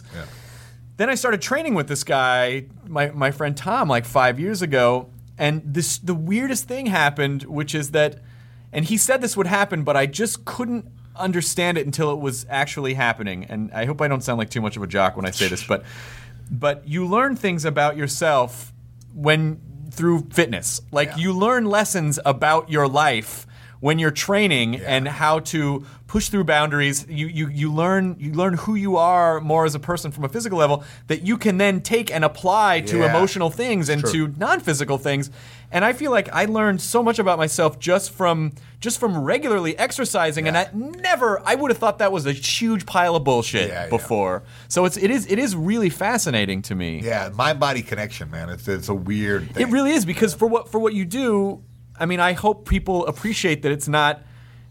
[0.96, 5.10] then I started training with this guy, my my friend Tom, like five years ago,
[5.36, 8.22] and this the weirdest thing happened, which is that,
[8.72, 12.46] and he said this would happen, but I just couldn't understand it until it was
[12.48, 13.44] actually happening.
[13.44, 15.48] And I hope I don't sound like too much of a jock when I say
[15.48, 15.84] this, but
[16.52, 18.72] but you learn things about yourself
[19.14, 20.80] when through fitness.
[20.92, 21.16] Like Yeah.
[21.16, 23.46] you learn lessons about your life
[23.80, 27.06] when you're training and how to push through boundaries.
[27.08, 30.28] You, you you learn you learn who you are more as a person from a
[30.28, 33.08] physical level that you can then take and apply to Yeah.
[33.16, 34.28] emotional things and True.
[34.28, 35.30] to non-physical things.
[35.70, 39.72] And I feel like I learned so much about myself just from just from regularly
[39.78, 43.68] exercising and I never I would have thought that was a huge pile of bullshit
[43.70, 43.88] Yeah, yeah.
[43.88, 44.42] before.
[44.68, 47.00] So it's it is it is really fascinating to me.
[47.02, 48.50] Yeah, mind body connection, man.
[48.50, 49.62] It's it's a weird thing.
[49.66, 51.62] It really is because for what for what you do,
[51.98, 54.20] I mean, I hope people appreciate that it's not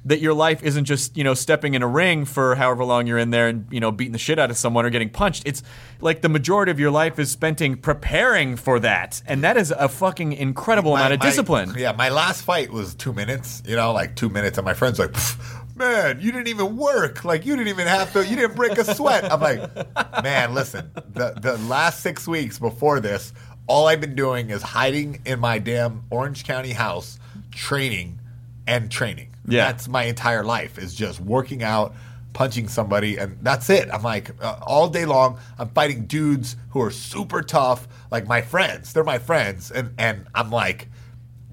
[0.06, 3.20] that your life isn't just you know stepping in a ring for however long you're
[3.20, 5.44] in there and you know beating the shit out of someone or getting punched.
[5.46, 5.62] It's
[6.00, 9.72] like the majority of your life is spent in preparing for that, and that is
[9.72, 11.74] a fucking incredible amount of My- discipline.
[11.78, 13.62] Yeah, my last fight was two minutes.
[13.66, 17.24] You know, like two minutes, and my friend's like, "Pff, "Man, you didn't even work.
[17.24, 18.26] Like you didn't even have to.
[18.26, 20.90] You didn't break a sweat." I'm like, "Man, listen.
[21.14, 23.34] The the last six weeks before this,
[23.68, 27.20] all I've been doing is hiding in my damn Orange County house,
[27.52, 28.20] training
[28.66, 29.31] and training.
[29.48, 29.66] Yeah.
[29.72, 31.94] that's my entire life is just working out."
[32.34, 33.90] Punching somebody, and that's it.
[33.92, 38.40] I'm like, uh, all day long, I'm fighting dudes who are super tough, like my
[38.42, 38.94] friends.
[38.94, 39.70] They're my friends.
[39.70, 40.88] And, and I'm like,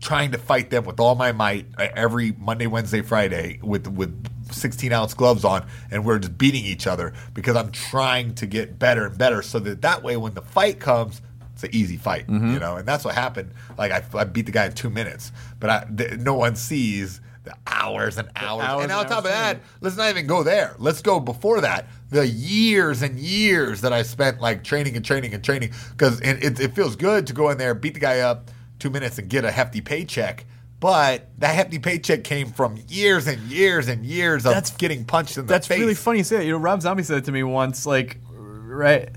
[0.01, 4.93] trying to fight them with all my might every Monday, Wednesday, Friday with with 16
[4.93, 9.07] ounce gloves on, and we're just beating each other because I'm trying to get better
[9.07, 11.21] and better, so that that way when the fight comes.
[11.55, 12.53] It's an easy fight, Mm-hmm.
[12.53, 13.51] you know, and that's what happened.
[13.77, 17.21] Like I, I beat the guy in two minutes, but I, th- no one sees
[17.49, 18.65] the hours and hours.
[18.65, 20.75] hours and on top of that, let's not even go there.
[20.79, 21.89] Let's go before that.
[22.11, 26.45] The years and years that I spent like training and training and training because it,
[26.45, 29.29] it, it feels good to go in there, beat the guy up two minutes and
[29.29, 30.45] get a hefty paycheck.
[30.81, 35.37] But that hefty paycheck came from years and years and years of That's- getting punched
[35.37, 35.77] in the That's face.
[35.77, 36.45] That's really funny you say that.
[36.45, 37.85] You know, Rob Zombie said it to me once.
[37.85, 39.09] Like, right?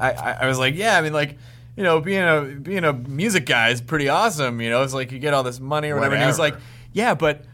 [0.00, 0.98] I, I, I was like, yeah.
[0.98, 1.38] I mean, like,
[1.76, 4.60] you know, being a being a music guy is pretty awesome.
[4.60, 6.14] You know, it's like you get all this money or whatever.
[6.14, 6.56] And he was like,
[6.92, 7.44] yeah, but.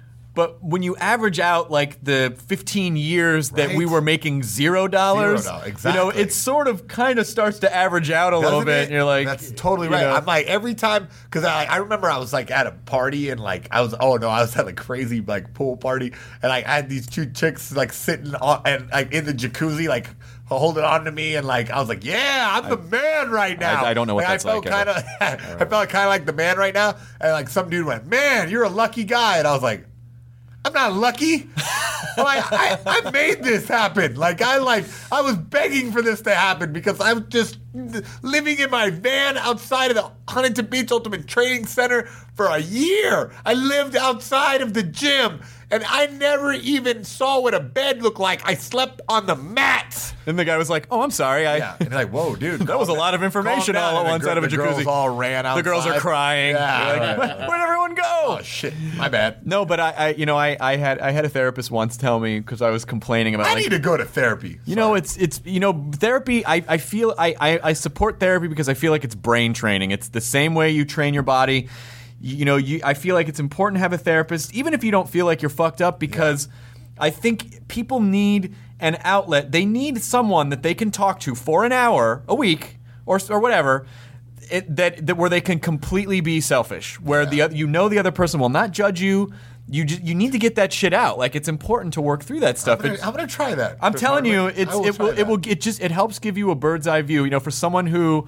[0.40, 5.42] But when you average out like the 15 years that we were making zero dollars,
[5.42, 8.60] Zero dollars, you know, it sort of kind of starts to average out a little
[8.60, 8.78] Doesn't bit.
[8.78, 8.82] it?
[8.84, 10.00] And you're like, that's totally right.
[10.00, 13.28] know, I'm like every time because I, I remember I was like at a party
[13.28, 16.48] and like I was oh no I was at a crazy like pool party and
[16.48, 20.08] like I had these two chicks like sitting on and like in the jacuzzi like
[20.46, 23.84] holding on to me and like I was like yeah I'm the man right now.
[23.84, 26.24] I don't know what that's I felt like kind of I felt kind of like
[26.24, 29.46] the man right now and like some dude went man you're a lucky guy and
[29.46, 29.84] I was like.
[30.64, 31.48] I'm not lucky.
[32.18, 34.16] like, I, I made this happen.
[34.16, 37.58] Like I like I was begging for this to happen because I was just
[38.22, 42.04] living in my van outside of the Huntington Beach Ultimate Training Center
[42.34, 43.32] for a year.
[43.44, 45.40] I lived outside of the gym
[45.70, 48.46] and I never even saw what a bed looked like.
[48.46, 50.12] I slept on the mats.
[50.26, 52.78] and the guy was like, "Oh, I'm sorry, I." Yeah, and like, whoa, dude, That
[52.78, 54.74] was a lot of information all at once out of a the jacuzzi.
[54.76, 55.56] Girls all ran out.
[55.56, 56.54] The girls are crying.
[56.54, 57.48] Yeah, like, right.
[57.48, 58.02] Where'd everyone go?
[58.04, 59.46] Oh shit, my bad.
[59.46, 62.20] No, but I, I you know, I, I had I had a therapist once tell
[62.20, 64.60] me because I was complaining about I like need to go to therapy.
[64.66, 66.44] you know it's it's you know therapy.
[66.44, 69.90] I, I feel I, I I support therapy because I feel like it's brain training.
[69.90, 71.68] It's the same way you train your body.
[72.20, 74.90] You, know, you I feel like it's important to have a therapist, even if you
[74.90, 76.48] don't feel like you're fucked up, because
[76.98, 79.52] I think people need an outlet.
[79.52, 83.40] They need someone that they can talk to for an hour a week or or
[83.40, 83.86] whatever.
[84.50, 87.98] It, that, that where they can completely be selfish, where the oth- you know the
[88.00, 89.32] other person will not judge you.
[89.68, 91.18] You just, you need to get that shit out.
[91.18, 92.80] Like it's important to work through that stuff.
[92.80, 93.78] I'm gonna, I'm gonna try that.
[93.80, 96.50] I'm telling you, it's I it will it will it just it helps give you
[96.50, 97.22] a bird's eye view.
[97.22, 98.26] You know, for someone who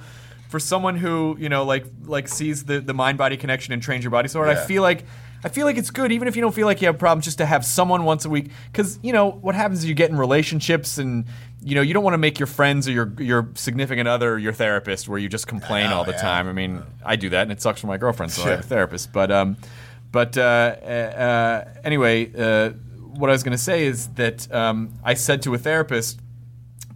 [0.53, 4.05] for someone who you know like like sees the the mind body connection and trains
[4.05, 4.57] your body so hard.
[4.57, 5.05] I feel like.
[5.44, 7.38] I feel like it's good, even if you don't feel like you have problems, just
[7.38, 8.53] to have someone once a week.
[8.70, 11.24] Because you know what happens is you get in relationships, and
[11.61, 14.53] you know you don't want to make your friends or your your significant other your
[14.53, 16.18] therapist, where you just complain Oh, all the yeah.
[16.22, 16.46] time.
[16.46, 18.62] I mean, I do that, and it sucks for my girlfriend, so I have a
[18.62, 19.12] therapist.
[19.12, 19.57] But um,
[20.12, 22.70] but uh, uh, uh, anyway, uh,
[23.18, 26.20] what I was going to say is that um, I said to a therapist,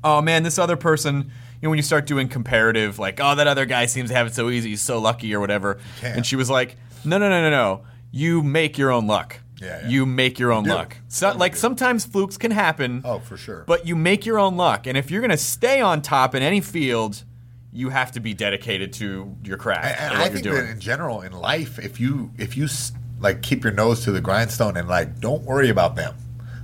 [0.05, 1.33] "Oh man, this other person."
[1.67, 4.35] Know, when you start doing comparative, like, "Oh, that other guy seems to have it
[4.35, 7.51] so easy, he's so lucky," or whatever, and she was like, "No, no, no, no,
[7.51, 7.83] no.
[8.13, 9.41] You make your own luck.
[9.61, 9.89] Yeah, yeah.
[9.89, 10.71] You make your own do.
[10.71, 10.97] luck.
[11.09, 11.59] So, Totally like do.
[11.59, 13.03] sometimes flukes can happen.
[13.05, 13.65] Oh, for sure.
[13.67, 16.43] But you make your own luck, and if you're going to stay on top in
[16.43, 17.25] any field,
[17.73, 20.45] you have to be dedicated to your craft And, and and what I you're think
[20.45, 20.65] doing.
[20.67, 24.13] that in general in life, if you if you s- like keep your nose to
[24.13, 26.15] the grindstone and like don't worry about them,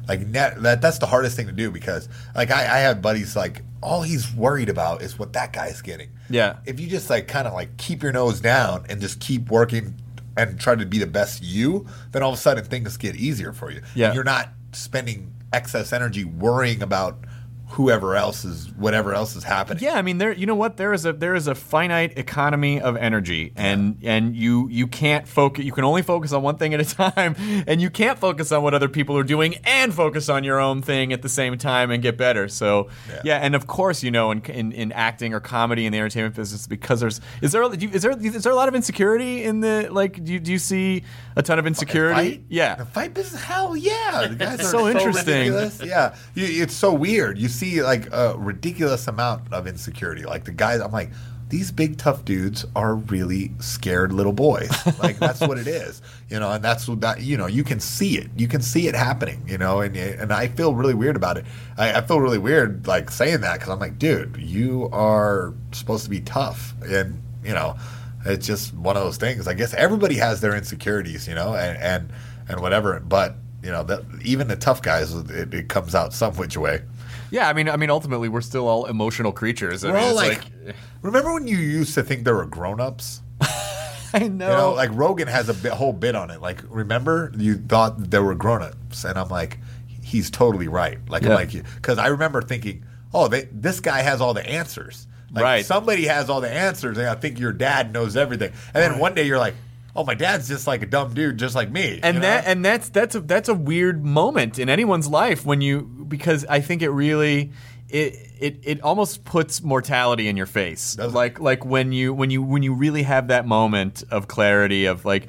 [0.09, 3.36] like net, that that's the hardest thing to do because like I, I have buddies
[3.36, 6.11] like all he's worried about is what that guy's getting.
[6.30, 6.59] Yeah.
[6.64, 9.94] If you just like kind of like keep your nose down and just keep working
[10.36, 13.53] and try to be the best you, then all of a sudden things get easier
[13.53, 13.82] for you.
[13.94, 14.07] Yeah.
[14.07, 17.18] And you're not spending excess energy worrying about
[17.73, 19.83] whoever else is whatever else is happening.
[19.83, 20.33] Yeah, I mean, there.
[20.33, 20.77] You know what?
[20.77, 25.27] There is a there is a finite economy of energy, and and you you can't
[25.27, 25.64] focus.
[25.64, 27.35] You can only focus on one thing at a time,
[27.66, 30.83] and you can't focus on what other people are doing and focus on your own
[30.83, 32.49] thing at the same time and get better.
[32.49, 32.89] So
[33.25, 36.35] yeah, and of course, you know, in, in in acting or comedy in the entertainment
[36.35, 39.89] business, because there's is there is there is there a lot of insecurity in the
[39.91, 40.23] like?
[40.23, 41.05] Do you, do you see
[41.37, 42.14] a ton of insecurity?
[42.33, 42.43] Fight?
[42.49, 42.75] Yeah.
[42.75, 43.43] The fight business?
[43.43, 44.27] Hell yeah.
[44.29, 45.53] The guys are So interesting.
[45.53, 45.81] ridiculous.
[45.83, 46.14] Yeah.
[46.35, 47.39] You, it's so weird.
[47.39, 50.24] You see like a ridiculous amount of insecurity.
[50.24, 51.10] Like the guys, I'm like,
[51.52, 54.70] these big tough dudes are really scared little boys.
[54.98, 56.00] Like that's what it is,
[56.30, 56.50] you know.
[56.50, 58.30] And that's what that you know you can see it.
[58.38, 59.82] You can see it happening, you know.
[59.82, 61.44] And and I feel really weird about it.
[61.76, 66.04] I, I feel really weird like saying that because I'm like, dude, you are supposed
[66.04, 67.76] to be tough, and you know,
[68.24, 69.46] it's just one of those things.
[69.46, 72.12] I guess everybody has their insecurities, you know, and and,
[72.48, 72.98] and whatever.
[73.00, 76.80] But you know, that even the tough guys, it, it comes out some which way.
[77.33, 79.85] Yeah, I mean, I mean, ultimately, we're still all emotional creatures.
[79.85, 83.22] I We're mean, all it's like, remember when you used to think there were grown-ups?
[84.12, 84.51] I know.
[84.51, 86.43] You know, like Rogan has a bit, whole bit on it.
[86.43, 89.59] Like, remember you thought there were grown-ups, and I'm like,
[90.03, 90.99] he's totally right.
[91.09, 91.30] Like, Yeah.
[91.30, 95.07] I'm like, because I remember thinking, oh, they, this guy has all the answers.
[95.33, 95.64] Like, Right.
[95.64, 98.53] Somebody has all the answers, and I think your dad knows everything.
[98.74, 99.55] And then one day you're like,
[99.95, 102.01] oh, my dad's just like a dumb dude, just like me.
[102.03, 102.26] and you know?
[102.26, 106.45] that and that's that's a that's a weird moment in anyone's life when you because
[106.47, 107.53] I think it really
[107.88, 110.95] it it, it almost puts mortality in your face.
[110.95, 111.16] Does it?
[111.16, 115.05] Like like when you when you when you really have that moment of clarity of
[115.05, 115.26] like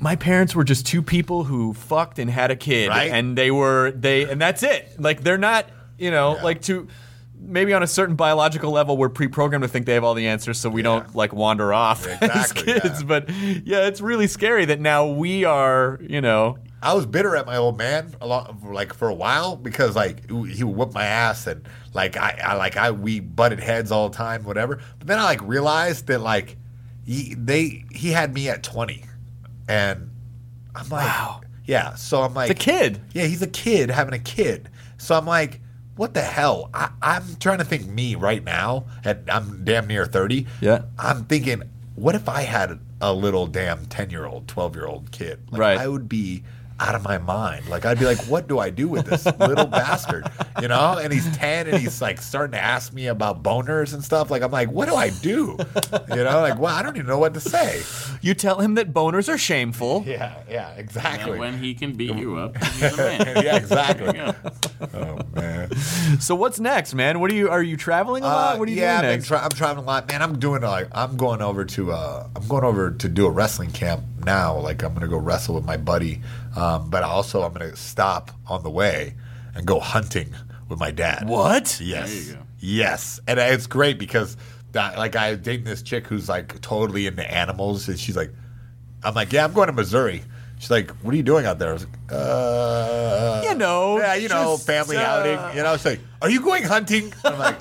[0.00, 3.10] my parents were just two people who fucked and had a kid Right.
[3.10, 4.88] and they were they and that's it.
[4.98, 6.42] Like they're not, you know, Yeah.
[6.44, 6.86] like to
[7.40, 10.58] maybe on a certain biological level we're pre-programmed to think they have all the answers
[10.58, 13.06] so we don't like wander off as kids yeah.
[13.06, 17.44] but yeah it's really scary that now we are you know I was bitter at
[17.44, 21.04] my old man a lot, like for a while because like he would whip my
[21.04, 24.80] ass and like I, I like I we butted heads all the time, whatever.
[24.98, 26.56] But then I like realized that like
[27.04, 29.04] he, they he had me at twenty,
[29.66, 30.10] and
[30.76, 31.40] I'm like, Wow.
[31.64, 31.96] yeah.
[31.96, 34.70] So I'm like, the kid yeah, he's a kid having a kid.
[34.98, 35.60] So I'm like,
[35.98, 36.70] what the hell?
[36.72, 38.86] I, I'm trying to think me right now.
[39.04, 40.46] At I'm damn near thirty.
[40.60, 40.82] Yeah.
[40.98, 41.62] I'm thinking,
[41.96, 45.40] what if I had a little damn ten year old, twelve year old kid?
[45.50, 45.78] Like, Right.
[45.78, 46.44] I would be
[46.80, 47.68] out of my mind.
[47.68, 50.28] Like I'd be like, what do I do with this little bastard?
[50.62, 50.98] You know?
[51.02, 54.30] And he's ten and he's like starting to ask me about boners and stuff.
[54.30, 55.56] Like I'm like, what do I do?
[56.10, 56.40] You know?
[56.40, 57.82] Like, well, I don't even know what to say.
[58.22, 61.38] you tell him that boners are shameful Yeah, yeah, And exactly.
[61.38, 63.44] when he can beat you up, he's a man.
[63.44, 64.20] yeah, exactly.
[64.94, 65.74] Oh man.
[66.20, 68.70] so what's next man what are you are you traveling a lot Uh, what are
[68.70, 70.22] you yeah, doing I've been next tra- I'm traveling a lot, man.
[70.22, 73.72] I'm doing like I'm going over to uh, I'm going over to do a wrestling
[73.72, 74.58] camp now.
[74.58, 76.20] Like I'm gonna go wrestle with my buddy,
[76.54, 79.14] um, but also I'm gonna stop on the way
[79.54, 80.34] and go hunting
[80.68, 81.26] with my dad.
[81.28, 82.38] what Yes, There you go.
[82.60, 84.36] yes, and it's great because
[84.72, 88.30] that, like I was dating this chick who's like totally into animals, and she's like,
[89.02, 90.22] I'm like, yeah, I'm going to Missouri.
[90.58, 91.70] She's like, what are you doing out there?
[91.70, 95.56] I was like, uh, You know, yeah, you know, just, family uh, outing.
[95.56, 97.12] You know, she's like, are you going hunting?
[97.24, 97.60] I'm like,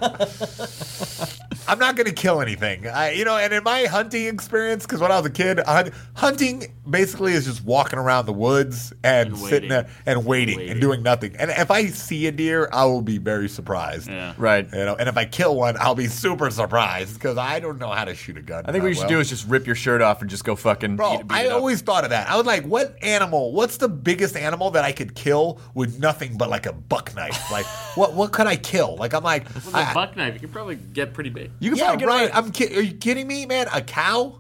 [1.68, 2.88] I'm not going to kill anything.
[2.88, 5.94] I, you know, and in my hunting experience, because when I was a kid, hunt,
[6.16, 10.72] hunting basically is just walking around the woods and, And sitting there and waiting, Waiting.
[10.72, 11.36] and doing nothing.
[11.38, 14.08] And if I see a deer, I will be very surprised.
[14.10, 14.34] Yeah.
[14.38, 17.78] right You know, and if I kill one, I'll be super surprised because I don't
[17.80, 18.64] know how to shoot a gun.
[18.66, 20.56] i think what you should do is just rip your shirt off and just go
[20.56, 21.58] fucking Bro, eat, beat I it up.
[21.58, 22.30] always thought of that.
[22.30, 23.52] I was like, what animal?
[23.52, 27.52] What's the biggest animal that I could kill with nothing but like a buck knife?
[27.52, 27.66] Like,
[27.98, 28.96] what what could I kill?
[28.96, 31.52] Like, I'm like, With I- a buck knife, you could probably get pretty big.
[31.60, 32.22] You can yeah, probably get right.
[32.24, 33.68] away- I'm ki- Are you kidding me, man?
[33.74, 34.40] A cow?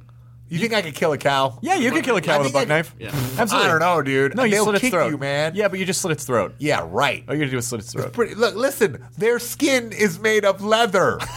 [0.49, 1.59] You think I could kill a cow?
[1.61, 3.07] yeah you could kill a cow I with a buck I- knife Yeah.
[3.37, 4.33] absolutely I don't know, dude.
[4.35, 5.53] no you They'll slit its kick throat you, man.
[5.55, 7.25] yeah but you just slit its throat Yeah, right.
[7.27, 9.05] all you gotta do is slit its throat Pretty, look, listen.
[9.17, 11.19] Their skin is made of leather.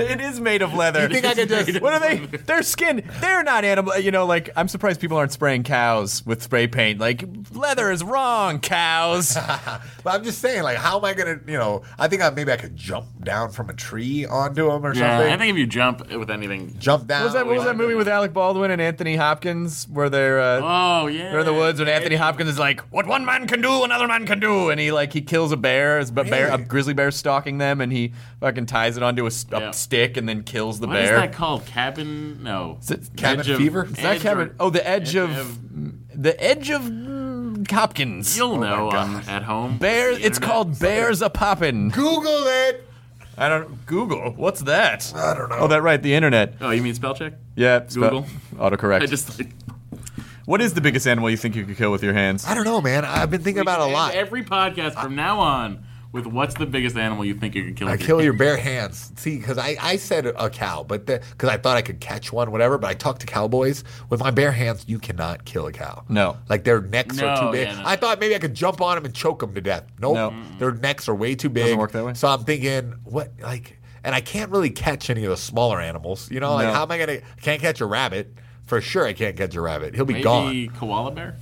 [0.00, 1.02] It is made of leather.
[1.02, 2.16] You think I could just- What are they?
[2.36, 3.02] Their skin.
[3.20, 3.96] They're not animal.
[3.98, 7.00] You know, like I'm surprised people aren't spraying cows with spray paint.
[7.00, 9.34] Like leather is wrong, cows.
[10.04, 11.38] but I'm just saying, like, how am I gonna?
[11.46, 14.84] You know, I think I, maybe I could jump down from a tree onto them
[14.84, 15.32] or Yeah, something.
[15.32, 16.74] I think if you jump with anything.
[16.78, 17.20] jump down.
[17.20, 17.46] What was that?
[17.46, 21.30] What was that movie with Alec Baldwin and Anthony Hopkins where they're uh, Oh yeah.
[21.30, 24.06] they're in the woods when Anthony Hopkins is like, "What one man can do, another
[24.08, 27.10] man can do," and he like he kills a bear, a bear, a grizzly bear
[27.10, 29.30] stalking them, and he fucking ties it onto a.
[29.50, 29.70] Yeah.
[29.90, 30.94] Stick and then kills the bear.
[30.96, 31.66] What is that called?
[31.66, 32.44] Cabin?
[32.44, 32.78] No.
[32.80, 33.84] Is it Cabin Edge of- Fever?
[33.86, 34.48] Is that Edge Kevin?
[34.50, 36.82] or- Oh, the edge, Edge of, of- the edge of
[37.68, 38.36] Hopkins.
[38.36, 39.14] You'll oh my know um, God.
[39.24, 39.78] on, at home.
[39.78, 40.14] Bear.
[40.14, 41.88] The It's called Bears a Poppin'.
[41.90, 42.86] Google it.
[43.36, 44.30] I don't Google.
[44.36, 45.12] What's that?
[45.16, 45.56] I don't know.
[45.60, 46.54] Oh, that right, the internet.
[46.60, 47.32] Oh, you mean spell check?
[47.56, 48.26] Yeah, spe- Google?
[48.56, 49.02] autocorrect.
[49.02, 49.48] I just like.
[50.44, 52.44] what is the biggest animal you think you could kill with your hands?
[52.46, 53.04] I don't know, man.
[53.04, 54.14] I've been thinking about a lot.
[54.14, 57.88] Every podcast from now on with what's the biggest animal you think you can kill?
[57.88, 59.12] I with kill your bare hands.
[59.16, 62.50] See, because I, I said a cow, but because I thought I could catch one,
[62.50, 62.78] whatever.
[62.78, 63.84] But I talked to cowboys.
[64.08, 66.04] With my bare hands, you cannot kill a cow.
[66.08, 66.36] No.
[66.48, 67.68] like their necks are too big.
[67.68, 67.82] yeah, no.
[67.86, 69.84] I thought maybe I could jump on them and choke them to death.
[70.00, 70.34] Nope, No.
[70.58, 71.64] their necks are way too big.
[71.64, 72.14] Doesn't work that way.
[72.14, 76.30] So I'm thinking, what like, and I can't really catch any of the smaller animals.
[76.30, 76.72] You know, like No.
[76.74, 77.12] how am I gonna?
[77.12, 78.34] I can't catch a rabbit.
[78.64, 79.94] For sure, I can't catch a rabbit.
[79.96, 80.46] He'll be gone.
[80.46, 80.76] Maybe gone.
[80.76, 81.36] koala bear.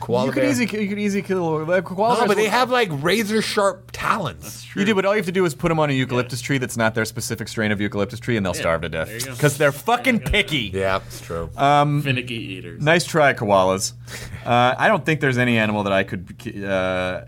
[0.00, 0.50] Koala you could bear?
[0.50, 3.40] easy you could easy kill like, koala No, bears but they will- have like razor
[3.40, 4.66] sharp talons.
[4.76, 6.58] You do, but all you have to do is put them on a eucalyptus tree
[6.58, 9.26] that's not their specific strain of eucalyptus tree, and they'll starve to there you death
[9.26, 9.32] go.
[9.32, 10.70] because they're fucking picky.
[10.74, 11.48] Yeah, it's true.
[11.56, 12.82] Finicky eaters.
[12.82, 13.92] Nice try, koalas.
[14.44, 16.64] Uh, I don't think there's any animal that I could.
[16.64, 17.22] Uh,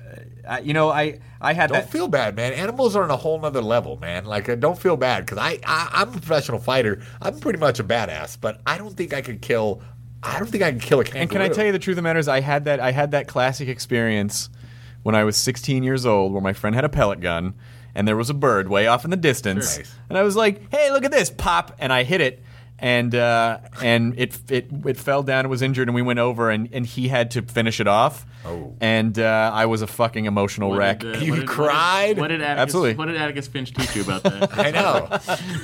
[0.49, 1.91] I, you know, I I had Don't that.
[1.91, 2.53] feel bad, man.
[2.53, 4.25] Animals are on a whole nother level, man.
[4.25, 7.01] Like, uh, don't feel bad because I, I, I'm a professional fighter.
[7.21, 9.83] I'm pretty much a badass, but I don't think I could kill.
[10.27, 11.21] I don't think I can kill a kangaroo.
[11.23, 12.81] and can I tell you the truth of the matter is, I had that.
[12.81, 14.49] I had that classic experience
[15.03, 17.55] when I was 16 years old, where my friend had a pellet gun,
[17.95, 19.95] and there was a bird way off in the distance, Nice.
[20.09, 22.43] and I was like, "Hey, look at this!" Pop, and I hit it.
[22.79, 26.51] And uh, and it, it it fell down and was injured and we went over
[26.51, 28.27] and, and he had to finish it off.
[28.45, 28.75] Oh.
[28.83, 30.99] And uh, I was a fucking emotional What wreck.
[31.01, 32.19] did, uh, You what did- cried?
[32.19, 32.95] What did, Atticus, Absolutely.
[32.97, 34.59] What did Atticus Finch teach you about that?
[34.59, 35.09] I know.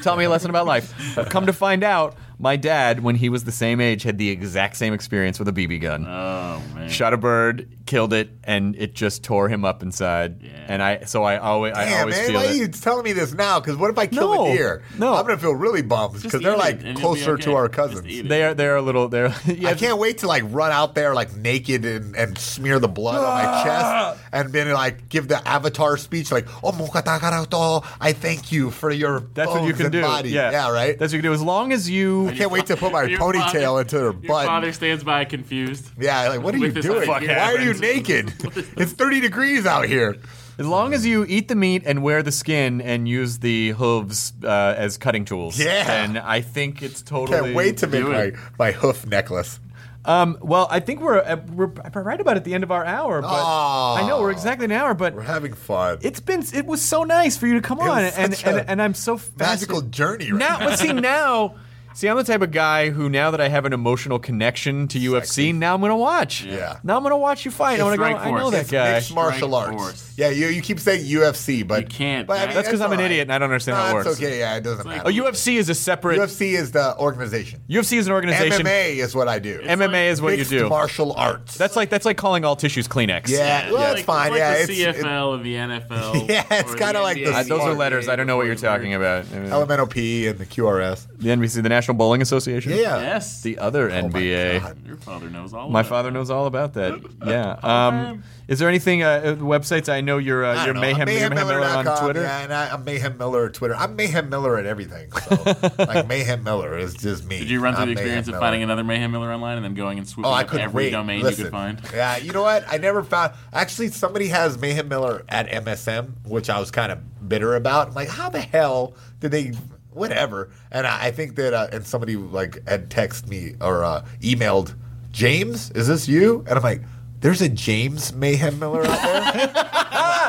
[0.02, 0.94] Tell me a lesson about life.
[1.28, 4.76] Come to find out, my dad, when he was the same age, had the exact
[4.76, 6.04] same experience with a BB gun.
[6.06, 6.88] oh man.
[6.90, 10.42] Shot a bird, killed it, and it just tore him up inside.
[10.42, 10.50] Yeah.
[10.68, 13.12] And I, so I always, I Damn, always man, feel why are you telling me
[13.12, 13.60] this now?
[13.60, 14.82] Because what if I kill No, a deer?
[14.98, 15.14] no.
[15.14, 17.54] I'm gonna feel really bummed because they're eat like it and you'll be closer to
[17.54, 18.06] our Just cousins.
[18.18, 18.28] it.
[18.28, 19.32] They are, they're a little, they're.
[19.46, 22.88] Yeah, I can't wait to like run out there like naked and, and smear the
[22.88, 23.34] blood on Ah.
[23.44, 28.70] my chest and then like give the avatar speech like oh mokatagarato, I thank you
[28.70, 30.00] for your That's what you bones can and do.
[30.02, 30.30] body.
[30.30, 30.98] Yeah, yeah, right.
[30.98, 31.34] That's what you can do.
[31.34, 32.31] As long as you.
[32.32, 34.46] I can't wait to put my ponytail father- into her Your butt.
[34.46, 35.90] father stands by confused.
[35.98, 37.06] Yeah, like what are you doing?
[37.06, 38.32] fuck Why are you naked?
[38.76, 40.16] it's 30 degrees out here.
[40.58, 44.32] As long as you eat the meat and wear the skin and use the hooves
[44.44, 45.84] uh, as cutting tools, Yeah.
[45.84, 47.38] then I think it's totally.
[47.40, 49.58] Can't wait to make my, my hoof necklace.
[50.04, 53.22] Um, well, I think we're uh, we're right about at the end of our hour,
[53.22, 53.94] but Aw.
[54.04, 55.98] I know we're exactly an hour, but We're having fun.
[56.02, 58.44] it's been it was so nice for you to come It on, was and such
[58.46, 60.58] and, a and I'm so magical journey right now.
[60.58, 61.54] But see now,
[61.94, 64.98] see I'm the type of guy who now that I have an emotional connection to
[64.98, 66.44] UFC, now I'm gonna watch.
[66.44, 66.78] Yeah.
[66.82, 67.74] Now I'm gonna watch you fight.
[67.80, 68.04] I'm gonna go.
[68.04, 68.92] Strike I know that It's guy.
[68.94, 69.82] mixed martial Strike arts.
[69.82, 70.08] force.
[70.16, 72.26] Yeah, you, you keep saying UFC, but You can't.
[72.26, 73.06] But, I mean, That's 'cause I'm an right.
[73.06, 74.18] idiot and I don't understand no, how it it's works.
[74.20, 74.38] okay.
[74.40, 75.08] Yeah, it doesn't matter.
[75.08, 76.18] A UFC is a separate.
[76.18, 77.60] UFC is the organization.
[77.68, 78.64] UFC is an organization.
[78.66, 79.60] MMA is what I do.
[79.62, 80.68] MMA is what you Mixed do.
[80.68, 81.56] Martial arts.
[81.56, 83.28] That's like that's like calling all tissues Kleenex.
[83.28, 84.32] yeah, well, It's that's like, fine.
[84.32, 86.28] It's yeah, like the it's it- CFL and the NFL.
[86.32, 88.08] Yeah, it's or kinda like the Uh, those are letters.
[88.08, 89.24] I don't know what you're talking about.
[89.32, 91.06] elemental P and the QRS.
[91.22, 92.72] The NBC, the National Bowling Association.
[92.72, 93.00] Yeah.
[93.00, 93.42] Yes.
[93.42, 94.60] The other Oh my NBA.
[94.60, 94.86] God.
[94.86, 95.68] Your father knows all.
[95.70, 96.14] My about father that.
[96.14, 97.00] knows all about that.
[97.24, 97.52] Yeah.
[97.62, 99.02] Um, is there anything?
[99.04, 99.88] Uh, uh, websites?
[99.88, 100.44] I know you're.
[100.44, 100.80] Uh, you're don't know.
[100.80, 102.22] mayhem, you're mayhem Miller on MayhemMiller.com, Twitter.
[102.22, 103.76] Yeah, and I, I'm Mayhem Miller at Twitter.
[103.76, 105.10] I'm Mayhem Miller at everything.
[105.12, 107.38] So, like Mayhem Miller is just me.
[107.38, 108.50] Did you run through I'm the experience Mayhem of Miller.
[108.50, 110.84] finding another Mayhem Miller online and then going and swooping Oh, I up couldn't every
[110.86, 110.90] wait.
[110.90, 111.80] domain Listen, you could find?
[111.94, 112.64] Yeah, you know what?
[112.68, 113.32] I never found.
[113.52, 117.88] Actually, somebody has Mayhem Miller at MSM, which I was kind of bitter about.
[117.88, 119.52] I'm like, how the hell did they?
[119.94, 120.50] Whatever.
[120.70, 124.74] And I, I think that, uh, and somebody like had texted me or uh, emailed
[125.10, 125.70] James.
[125.72, 126.44] Is this you?
[126.48, 126.82] And I'm like.
[127.20, 129.52] There's a James Mayhem Miller out there.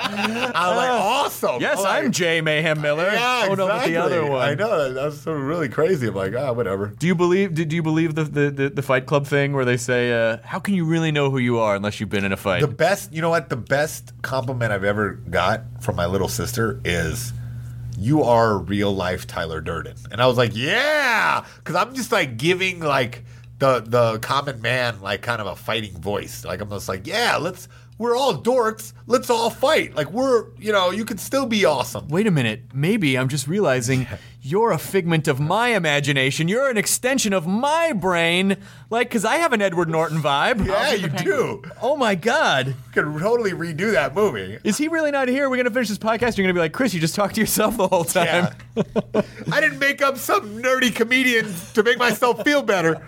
[0.05, 1.61] I was like, awesome.
[1.61, 3.09] Yes, I'm like, I'm Jay Mayhem Miller.
[3.11, 4.47] Yeah, oh no, the other one.
[4.47, 6.07] I know that was so really crazy.
[6.07, 6.87] I'm like, ah, whatever.
[6.87, 7.55] Do you believe?
[7.55, 10.37] Do, do you believe the, the, the, the Fight Club thing where they say, uh,
[10.43, 12.67] "How can you really know who you are unless you've been in a fight?" The
[12.67, 13.49] best, you know what?
[13.49, 17.33] The best compliment I've ever got from my little sister is,
[17.97, 22.37] "You are real life Tyler Durden," and I was like, "Yeah," because I'm just like
[22.37, 23.23] giving like
[23.59, 26.43] the the common man like kind of a fighting voice.
[26.45, 27.67] Like I'm just like, "Yeah, let's."
[27.99, 28.91] We're all dorks.
[29.05, 29.95] Let's all fight.
[29.95, 32.07] Like we're, you know, you can still be awesome.
[32.07, 32.63] Wait a minute.
[32.73, 34.07] Maybe I'm just realizing
[34.45, 36.49] you're a figment of my imagination.
[36.49, 38.57] You're an extension of my brain.
[38.89, 40.67] Like, because I have an Edward Norton vibe.
[40.67, 41.63] Yeah, you do.
[41.81, 42.67] Oh my God.
[42.67, 44.59] You could totally redo that movie.
[44.65, 45.49] Is he really not here?
[45.49, 46.37] We're going to finish this podcast.
[46.37, 48.53] You're going to be like, Chris, you just talked to yourself the whole time.
[48.75, 49.21] Yeah.
[49.51, 53.01] I didn't make up some nerdy comedian to make myself feel better.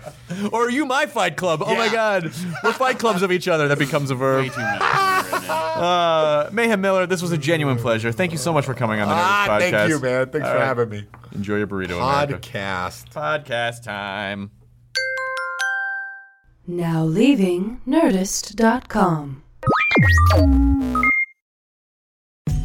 [0.52, 1.62] Or are you my Fight Club?
[1.64, 2.32] Oh my God.
[2.64, 3.68] We're Fight Clubs of each other.
[3.68, 4.44] That becomes a verb.
[4.44, 5.56] Way too many right now.
[5.76, 8.10] Uh, Mayhem Miller, this was a genuine pleasure.
[8.10, 9.70] Thank you so much for coming on the Nerdist Ah, Podcast.
[9.70, 10.30] thank you, man.
[10.30, 10.66] Thanks All for right.
[10.66, 11.04] having me.
[11.36, 12.38] Enjoy your burrito, America.
[12.48, 13.12] Podcast.
[13.12, 14.50] Podcast time.
[16.66, 19.42] Now leaving Nerdist.com.